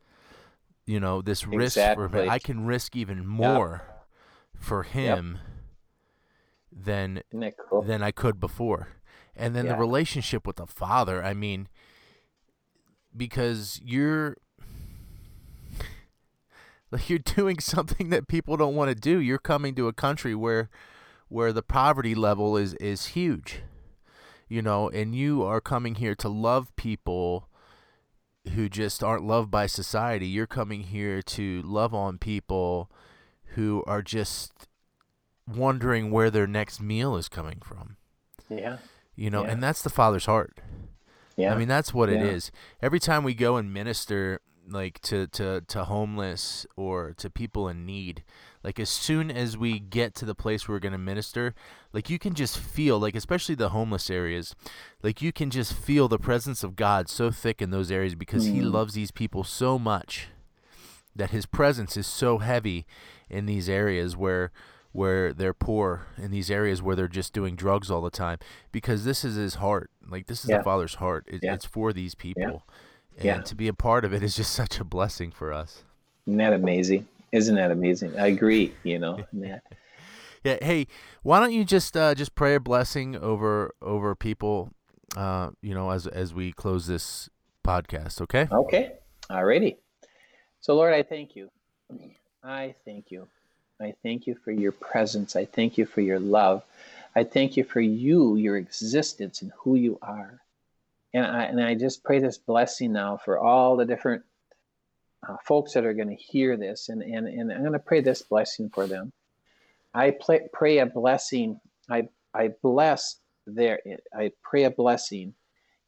you 0.87 1.01
know 1.01 1.21
this 1.21 1.43
exactly. 1.43 2.05
risk 2.05 2.13
for 2.13 2.31
I 2.31 2.39
can 2.39 2.65
risk 2.65 2.97
even 2.97 3.27
more 3.27 3.83
yep. 3.85 4.63
for 4.63 4.83
him 4.85 5.41
yep. 6.73 6.85
than 6.85 7.23
cool? 7.69 7.83
than 7.83 8.03
I 8.03 8.13
could 8.13 8.41
before. 8.41 8.89
And 9.39 9.55
then 9.55 9.67
yeah. 9.67 9.73
the 9.73 9.79
relationship 9.79 10.47
with 10.47 10.57
the 10.57 10.67
father, 10.67 11.23
I 11.23 11.35
mean 11.35 11.69
because 13.17 13.81
you're 13.83 14.37
like 16.91 17.09
you're 17.09 17.19
doing 17.19 17.59
something 17.59 18.11
that 18.11 18.29
people 18.29 18.57
don't 18.57 18.75
want 18.75 18.89
to 18.91 18.95
do. 18.95 19.19
You're 19.19 19.39
coming 19.39 19.75
to 19.75 19.89
a 19.89 19.93
country 19.93 20.35
where 20.35 20.71
where 21.29 21.53
the 21.53 21.63
poverty 21.63 22.15
level 22.15 22.57
is 22.57 22.75
is 22.75 23.07
huge. 23.07 23.63
You 24.49 24.63
know, 24.63 24.89
and 24.89 25.15
you 25.15 25.43
are 25.43 25.61
coming 25.61 25.97
here 25.97 26.15
to 26.17 26.29
love 26.29 26.75
people 26.77 27.49
who 28.55 28.69
just 28.69 29.03
aren't 29.03 29.25
loved 29.27 29.51
by 29.51 29.67
society. 29.67 30.27
You're 30.27 30.47
coming 30.47 30.83
here 30.83 31.21
to 31.23 31.63
love 31.63 31.95
on 31.95 32.19
people 32.19 32.91
who 33.55 33.83
are 33.87 34.03
just 34.03 34.69
wondering 35.49 36.11
where 36.11 36.31
their 36.31 36.47
next 36.47 36.81
meal 36.81 37.17
is 37.17 37.29
coming 37.29 37.61
from. 37.63 37.97
Yeah. 38.49 38.79
You 39.15 39.31
know, 39.31 39.45
Yeah. 39.45 39.53
and 39.53 39.63
that's 39.63 39.83
the 39.83 39.91
Father's 39.91 40.27
heart. 40.27 40.61
Yeah. 41.37 41.53
I 41.55 41.57
mean, 41.59 41.69
that's 41.69 41.93
what 41.95 42.09
it 42.09 42.21
Yeah. 42.21 42.27
is. 42.27 42.51
Every 42.83 42.99
time 43.01 43.23
we 43.25 43.35
go 43.35 43.57
and 43.57 43.73
minister, 43.73 44.41
like 44.69 45.01
to, 45.03 45.27
to, 45.29 45.61
to 45.69 45.85
homeless 45.85 46.67
or 46.77 47.13
to 47.19 47.31
people 47.31 47.69
in 47.69 47.87
need, 47.87 48.25
like 48.67 48.81
as 48.81 48.91
soon 48.91 49.31
as 49.31 49.57
we 49.57 49.79
get 49.79 50.13
to 50.17 50.25
the 50.25 50.35
place 50.35 50.67
where 50.67 50.75
we're 50.75 50.81
going 50.81 50.91
to 50.91 50.99
minister, 50.99 51.55
like 51.93 52.11
you 52.11 52.19
can 52.19 52.35
just 52.35 52.59
feel, 52.59 52.99
like 52.99 53.15
especially 53.15 53.55
the 53.55 53.69
homeless 53.69 54.11
areas, 54.11 54.57
like 55.05 55.23
you 55.23 55.33
can 55.33 55.51
just 55.51 55.73
feel 55.73 56.09
the 56.09 56.19
presence 56.19 56.65
of 56.65 56.75
God 56.75 57.09
so 57.09 57.31
thick 57.31 57.63
in 57.63 57.71
those 57.71 57.93
areas 57.93 58.17
because 58.17 58.45
He 58.45 58.59
Mm. 58.59 58.73
loves 58.73 58.95
these 58.95 59.13
people 59.13 59.45
so 59.45 59.79
much 59.79 60.27
that 61.15 61.31
His 61.31 61.47
presence 61.47 61.97
is 61.97 62.09
so 62.09 62.39
heavy 62.39 62.87
in 63.31 63.47
these 63.47 63.69
areas 63.69 64.17
where 64.17 64.51
where 64.91 65.33
they're 65.33 65.53
poor 65.55 66.07
in 66.17 66.31
these 66.31 66.51
areas 66.51 66.83
where 66.83 66.97
they're 66.97 67.07
just 67.07 67.33
doing 67.35 67.55
drugs 67.55 67.91
all 67.91 68.01
the 68.01 68.11
time 68.11 68.39
because 68.73 69.05
this 69.05 69.27
is 69.27 69.35
his 69.37 69.57
heart 69.57 69.91
like 70.09 70.27
this 70.27 70.43
is 70.43 70.49
Yeah. 70.51 70.59
the 70.59 70.65
father's 70.65 70.95
heart 70.95 71.25
it, 71.29 71.41
Yeah. 71.43 71.53
it's 71.53 71.67
for 71.67 71.93
these 71.93 72.15
people 72.15 72.63
and 73.17 73.25
Yeah. 73.25 73.41
to 73.43 73.55
be 73.55 73.69
a 73.69 73.75
part 73.75 74.07
of 74.07 74.15
it 74.15 74.23
is 74.23 74.35
just 74.37 74.53
such 74.55 74.81
a 74.81 74.85
blessing 74.85 75.31
for 75.31 75.53
us 75.53 75.85
Isn't 76.27 76.39
that 76.39 76.55
amazing? 76.55 77.07
Isn't 77.37 77.55
that 77.57 77.71
amazing? 77.71 78.19
I 78.19 78.29
agree. 78.29 78.73
You 78.83 78.99
know, 78.99 79.25
and 79.33 79.61
yeah 80.45 80.59
hey 80.63 80.87
why 81.25 81.41
don't 81.41 81.53
you 81.53 81.65
just 81.65 81.97
uh 81.97 82.15
just 82.15 82.37
pray 82.37 82.55
a 82.55 82.61
blessing 82.61 83.17
over 83.17 83.75
over 83.83 84.15
people 84.15 84.71
uh 85.17 85.51
you 85.61 85.75
know 85.75 85.91
as 85.91 86.07
as 86.07 86.33
we 86.33 86.53
close 86.53 86.87
this 86.87 87.29
podcast 87.67 88.21
okay 88.21 88.47
Okay. 88.53 88.93
Alrighty. 89.31 89.77
So, 90.61 90.75
Lord, 90.75 90.95
I 90.95 91.03
thank 91.03 91.35
you. 91.35 91.51
I 92.43 92.75
thank 92.85 93.11
you. 93.11 93.27
I 93.81 93.95
thank 94.03 94.27
you 94.27 94.37
for 94.45 94.53
your 94.53 94.73
presence. 94.73 95.37
I 95.37 95.45
thank 95.45 95.77
you 95.77 95.85
for 95.85 96.01
your 96.01 96.21
love. 96.21 96.65
I 97.15 97.25
thank 97.25 97.57
you 97.57 97.65
for 97.65 97.81
you, 97.81 98.37
your 98.37 98.57
existence, 98.57 99.43
and 99.43 99.53
who 99.59 99.75
you 99.75 99.99
are. 100.01 100.41
And 101.13 101.27
I, 101.27 101.45
and 101.45 101.63
I 101.63 101.75
just 101.75 102.05
pray 102.05 102.19
this 102.19 102.39
blessing 102.39 102.93
now 102.93 103.17
for 103.17 103.39
all 103.39 103.77
the 103.77 103.85
different 103.85 104.23
uh, 105.29 105.37
folks 105.45 105.73
that 105.73 105.85
are 105.85 105.95
going 105.95 106.09
to 106.09 106.15
hear 106.15 106.57
this. 106.57 106.89
And, 106.89 107.03
and, 107.03 107.27
and 107.27 107.53
I'm 107.53 107.61
going 107.61 107.73
to 107.73 107.79
pray 107.79 108.01
this 108.01 108.23
blessing 108.23 108.71
for 108.71 108.87
them. 108.87 109.13
I 109.95 110.15
pray, 110.53 110.79
a 110.79 110.87
blessing. 110.87 111.61
I, 111.89 112.09
I 112.35 112.49
bless 112.63 113.17
their, 113.47 113.81
I 114.15 114.33
pray 114.43 114.65
a 114.65 114.71
blessing 114.71 115.35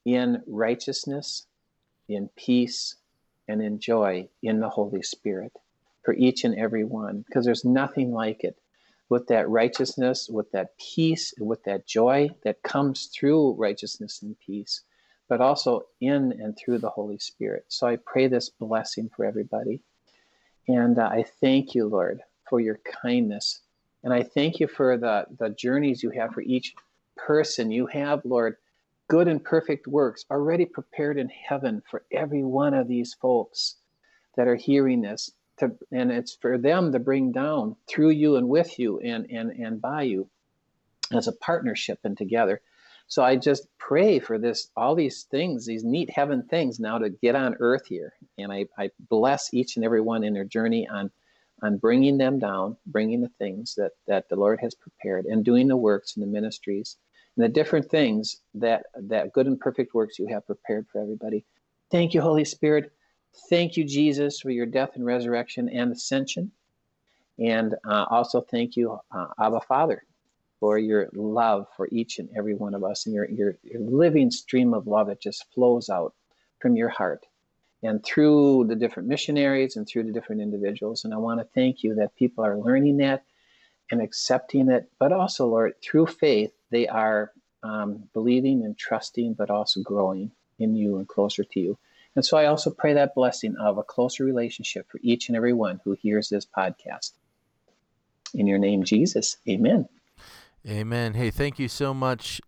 in 0.04 0.42
righteousness, 0.46 1.46
in 2.08 2.30
peace, 2.36 2.96
and 3.48 3.62
in 3.62 3.78
joy 3.78 4.28
in 4.42 4.60
the 4.60 4.68
Holy 4.68 5.02
Spirit 5.02 5.52
for 6.04 6.14
each 6.14 6.44
and 6.44 6.58
every 6.58 6.84
one, 6.84 7.24
because 7.26 7.44
there's 7.44 7.64
nothing 7.64 8.12
like 8.12 8.44
it. 8.44 8.58
With 9.10 9.28
that 9.28 9.48
righteousness, 9.48 10.28
with 10.28 10.50
that 10.52 10.76
peace, 10.78 11.32
with 11.40 11.64
that 11.64 11.86
joy 11.86 12.28
that 12.44 12.62
comes 12.62 13.06
through 13.06 13.54
righteousness 13.54 14.20
and 14.20 14.38
peace, 14.38 14.82
but 15.28 15.40
also 15.40 15.82
in 16.00 16.32
and 16.32 16.56
through 16.56 16.78
the 16.78 16.90
Holy 16.90 17.18
Spirit. 17.18 17.64
So 17.68 17.86
I 17.86 17.96
pray 17.96 18.28
this 18.28 18.48
blessing 18.48 19.10
for 19.14 19.24
everybody. 19.24 19.80
And 20.66 20.98
uh, 20.98 21.04
I 21.06 21.24
thank 21.40 21.74
you, 21.74 21.86
Lord, 21.86 22.20
for 22.48 22.60
your 22.60 22.80
kindness. 23.02 23.60
And 24.02 24.12
I 24.12 24.22
thank 24.22 24.60
you 24.60 24.68
for 24.68 24.96
the, 24.96 25.26
the 25.38 25.50
journeys 25.50 26.02
you 26.02 26.10
have 26.10 26.32
for 26.32 26.40
each 26.40 26.74
person. 27.16 27.70
You 27.70 27.86
have, 27.86 28.24
Lord, 28.24 28.56
good 29.08 29.28
and 29.28 29.42
perfect 29.42 29.86
works 29.86 30.24
already 30.30 30.66
prepared 30.66 31.18
in 31.18 31.28
heaven 31.28 31.82
for 31.90 32.04
every 32.12 32.44
one 32.44 32.74
of 32.74 32.88
these 32.88 33.14
folks 33.14 33.76
that 34.36 34.46
are 34.46 34.54
hearing 34.54 35.00
this 35.02 35.32
to, 35.58 35.72
and 35.90 36.12
it's 36.12 36.36
for 36.40 36.58
them 36.58 36.92
to 36.92 36.98
bring 36.98 37.32
down 37.32 37.76
through 37.88 38.10
you 38.10 38.36
and 38.36 38.48
with 38.48 38.78
you 38.78 39.00
and 39.00 39.26
and 39.30 39.50
and 39.50 39.80
by 39.80 40.02
you 40.02 40.28
as 41.12 41.26
a 41.26 41.32
partnership 41.32 41.98
and 42.04 42.16
together 42.16 42.60
so 43.08 43.22
i 43.22 43.34
just 43.36 43.66
pray 43.78 44.18
for 44.18 44.38
this 44.38 44.68
all 44.76 44.94
these 44.94 45.24
things 45.24 45.66
these 45.66 45.84
neat 45.84 46.10
heaven 46.10 46.42
things 46.44 46.78
now 46.78 46.98
to 46.98 47.10
get 47.10 47.34
on 47.34 47.56
earth 47.60 47.86
here 47.86 48.12
and 48.38 48.52
i, 48.52 48.66
I 48.78 48.90
bless 49.08 49.52
each 49.52 49.76
and 49.76 49.84
every 49.84 50.00
one 50.00 50.24
in 50.24 50.34
their 50.34 50.44
journey 50.44 50.88
on 50.88 51.10
on 51.62 51.78
bringing 51.78 52.18
them 52.18 52.38
down 52.38 52.76
bringing 52.86 53.20
the 53.20 53.32
things 53.38 53.74
that 53.76 53.92
that 54.06 54.28
the 54.28 54.36
lord 54.36 54.60
has 54.60 54.74
prepared 54.74 55.26
and 55.26 55.44
doing 55.44 55.66
the 55.66 55.76
works 55.76 56.14
and 56.16 56.22
the 56.22 56.30
ministries 56.30 56.96
and 57.38 57.44
the 57.44 57.48
different 57.48 57.88
things 57.88 58.38
that 58.54 58.86
that 58.96 59.32
good 59.32 59.46
and 59.46 59.60
perfect 59.60 59.94
works 59.94 60.18
you 60.18 60.26
have 60.26 60.44
prepared 60.44 60.86
for 60.90 61.00
everybody. 61.00 61.44
Thank 61.90 62.12
you, 62.12 62.20
Holy 62.20 62.44
Spirit. 62.44 62.90
Thank 63.48 63.76
you, 63.76 63.84
Jesus, 63.84 64.40
for 64.40 64.50
your 64.50 64.66
death 64.66 64.90
and 64.96 65.06
resurrection 65.06 65.68
and 65.68 65.92
ascension. 65.92 66.50
And 67.38 67.76
uh, 67.86 68.06
also 68.10 68.40
thank 68.40 68.74
you, 68.76 68.98
uh, 69.12 69.26
Abba 69.40 69.60
Father, 69.60 70.02
for 70.60 70.78
your 70.78 71.08
love 71.12 71.66
for 71.76 71.88
each 71.90 72.18
and 72.18 72.28
every 72.36 72.54
one 72.54 72.74
of 72.74 72.84
us 72.84 73.06
and 73.06 73.14
your, 73.14 73.28
your, 73.30 73.56
your 73.62 73.80
living 73.80 74.30
stream 74.30 74.74
of 74.74 74.86
love 74.86 75.08
that 75.08 75.20
just 75.20 75.44
flows 75.54 75.88
out 75.88 76.14
from 76.58 76.76
your 76.76 76.88
heart 76.88 77.26
and 77.82 78.04
through 78.04 78.66
the 78.66 78.74
different 78.74 79.08
missionaries 79.08 79.76
and 79.76 79.86
through 79.86 80.02
the 80.04 80.12
different 80.12 80.42
individuals. 80.42 81.04
And 81.04 81.14
I 81.14 81.18
want 81.18 81.40
to 81.40 81.46
thank 81.54 81.82
you 81.82 81.94
that 81.96 82.16
people 82.16 82.44
are 82.44 82.58
learning 82.58 82.98
that 82.98 83.24
and 83.90 84.02
accepting 84.02 84.70
it, 84.70 84.90
but 84.98 85.12
also, 85.12 85.46
Lord, 85.46 85.74
through 85.82 86.06
faith, 86.06 86.52
they 86.70 86.88
are 86.88 87.32
um, 87.62 88.04
believing 88.12 88.64
and 88.64 88.76
trusting, 88.76 89.34
but 89.34 89.50
also 89.50 89.80
growing 89.80 90.30
in 90.58 90.74
you 90.74 90.98
and 90.98 91.08
closer 91.08 91.44
to 91.44 91.60
you. 91.60 91.78
And 92.16 92.24
so 92.24 92.36
I 92.36 92.46
also 92.46 92.70
pray 92.70 92.94
that 92.94 93.14
blessing 93.14 93.56
of 93.56 93.78
a 93.78 93.82
closer 93.82 94.24
relationship 94.24 94.90
for 94.90 94.98
each 95.02 95.28
and 95.28 95.36
every 95.36 95.52
one 95.52 95.80
who 95.84 95.92
hears 95.92 96.28
this 96.28 96.46
podcast. 96.46 97.12
In 98.34 98.46
your 98.46 98.58
name, 98.58 98.82
Jesus, 98.82 99.36
amen. 99.48 99.88
Amen. 100.68 101.14
Hey, 101.14 101.30
thank 101.30 101.58
you 101.58 101.66
so 101.66 101.94
much, 101.94 102.42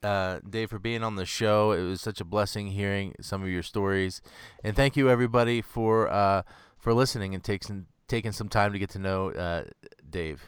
uh, 0.00 0.38
Dave, 0.48 0.70
for 0.70 0.78
being 0.78 1.02
on 1.02 1.16
the 1.16 1.26
show. 1.26 1.72
It 1.72 1.82
was 1.82 2.00
such 2.00 2.20
a 2.20 2.24
blessing 2.24 2.68
hearing 2.68 3.16
some 3.20 3.42
of 3.42 3.48
your 3.48 3.64
stories, 3.64 4.22
and 4.62 4.76
thank 4.76 4.96
you 4.96 5.10
everybody 5.10 5.60
for 5.60 6.08
uh, 6.08 6.42
for 6.78 6.94
listening 6.94 7.34
and 7.34 7.42
taking 7.42 7.86
taking 8.06 8.30
some 8.30 8.48
time 8.48 8.72
to 8.72 8.78
get 8.78 8.90
to 8.90 9.00
know 9.00 9.30
uh, 9.30 9.64
Dave. 10.08 10.44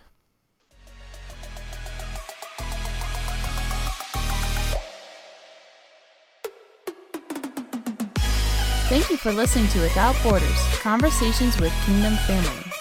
Thank 8.88 9.10
you 9.10 9.16
for 9.16 9.32
listening 9.32 9.66
to 9.70 9.80
Without 9.80 10.14
Borders 10.22 10.78
Conversations 10.78 11.58
with 11.58 11.72
Kingdom 11.86 12.14
Family. 12.28 12.75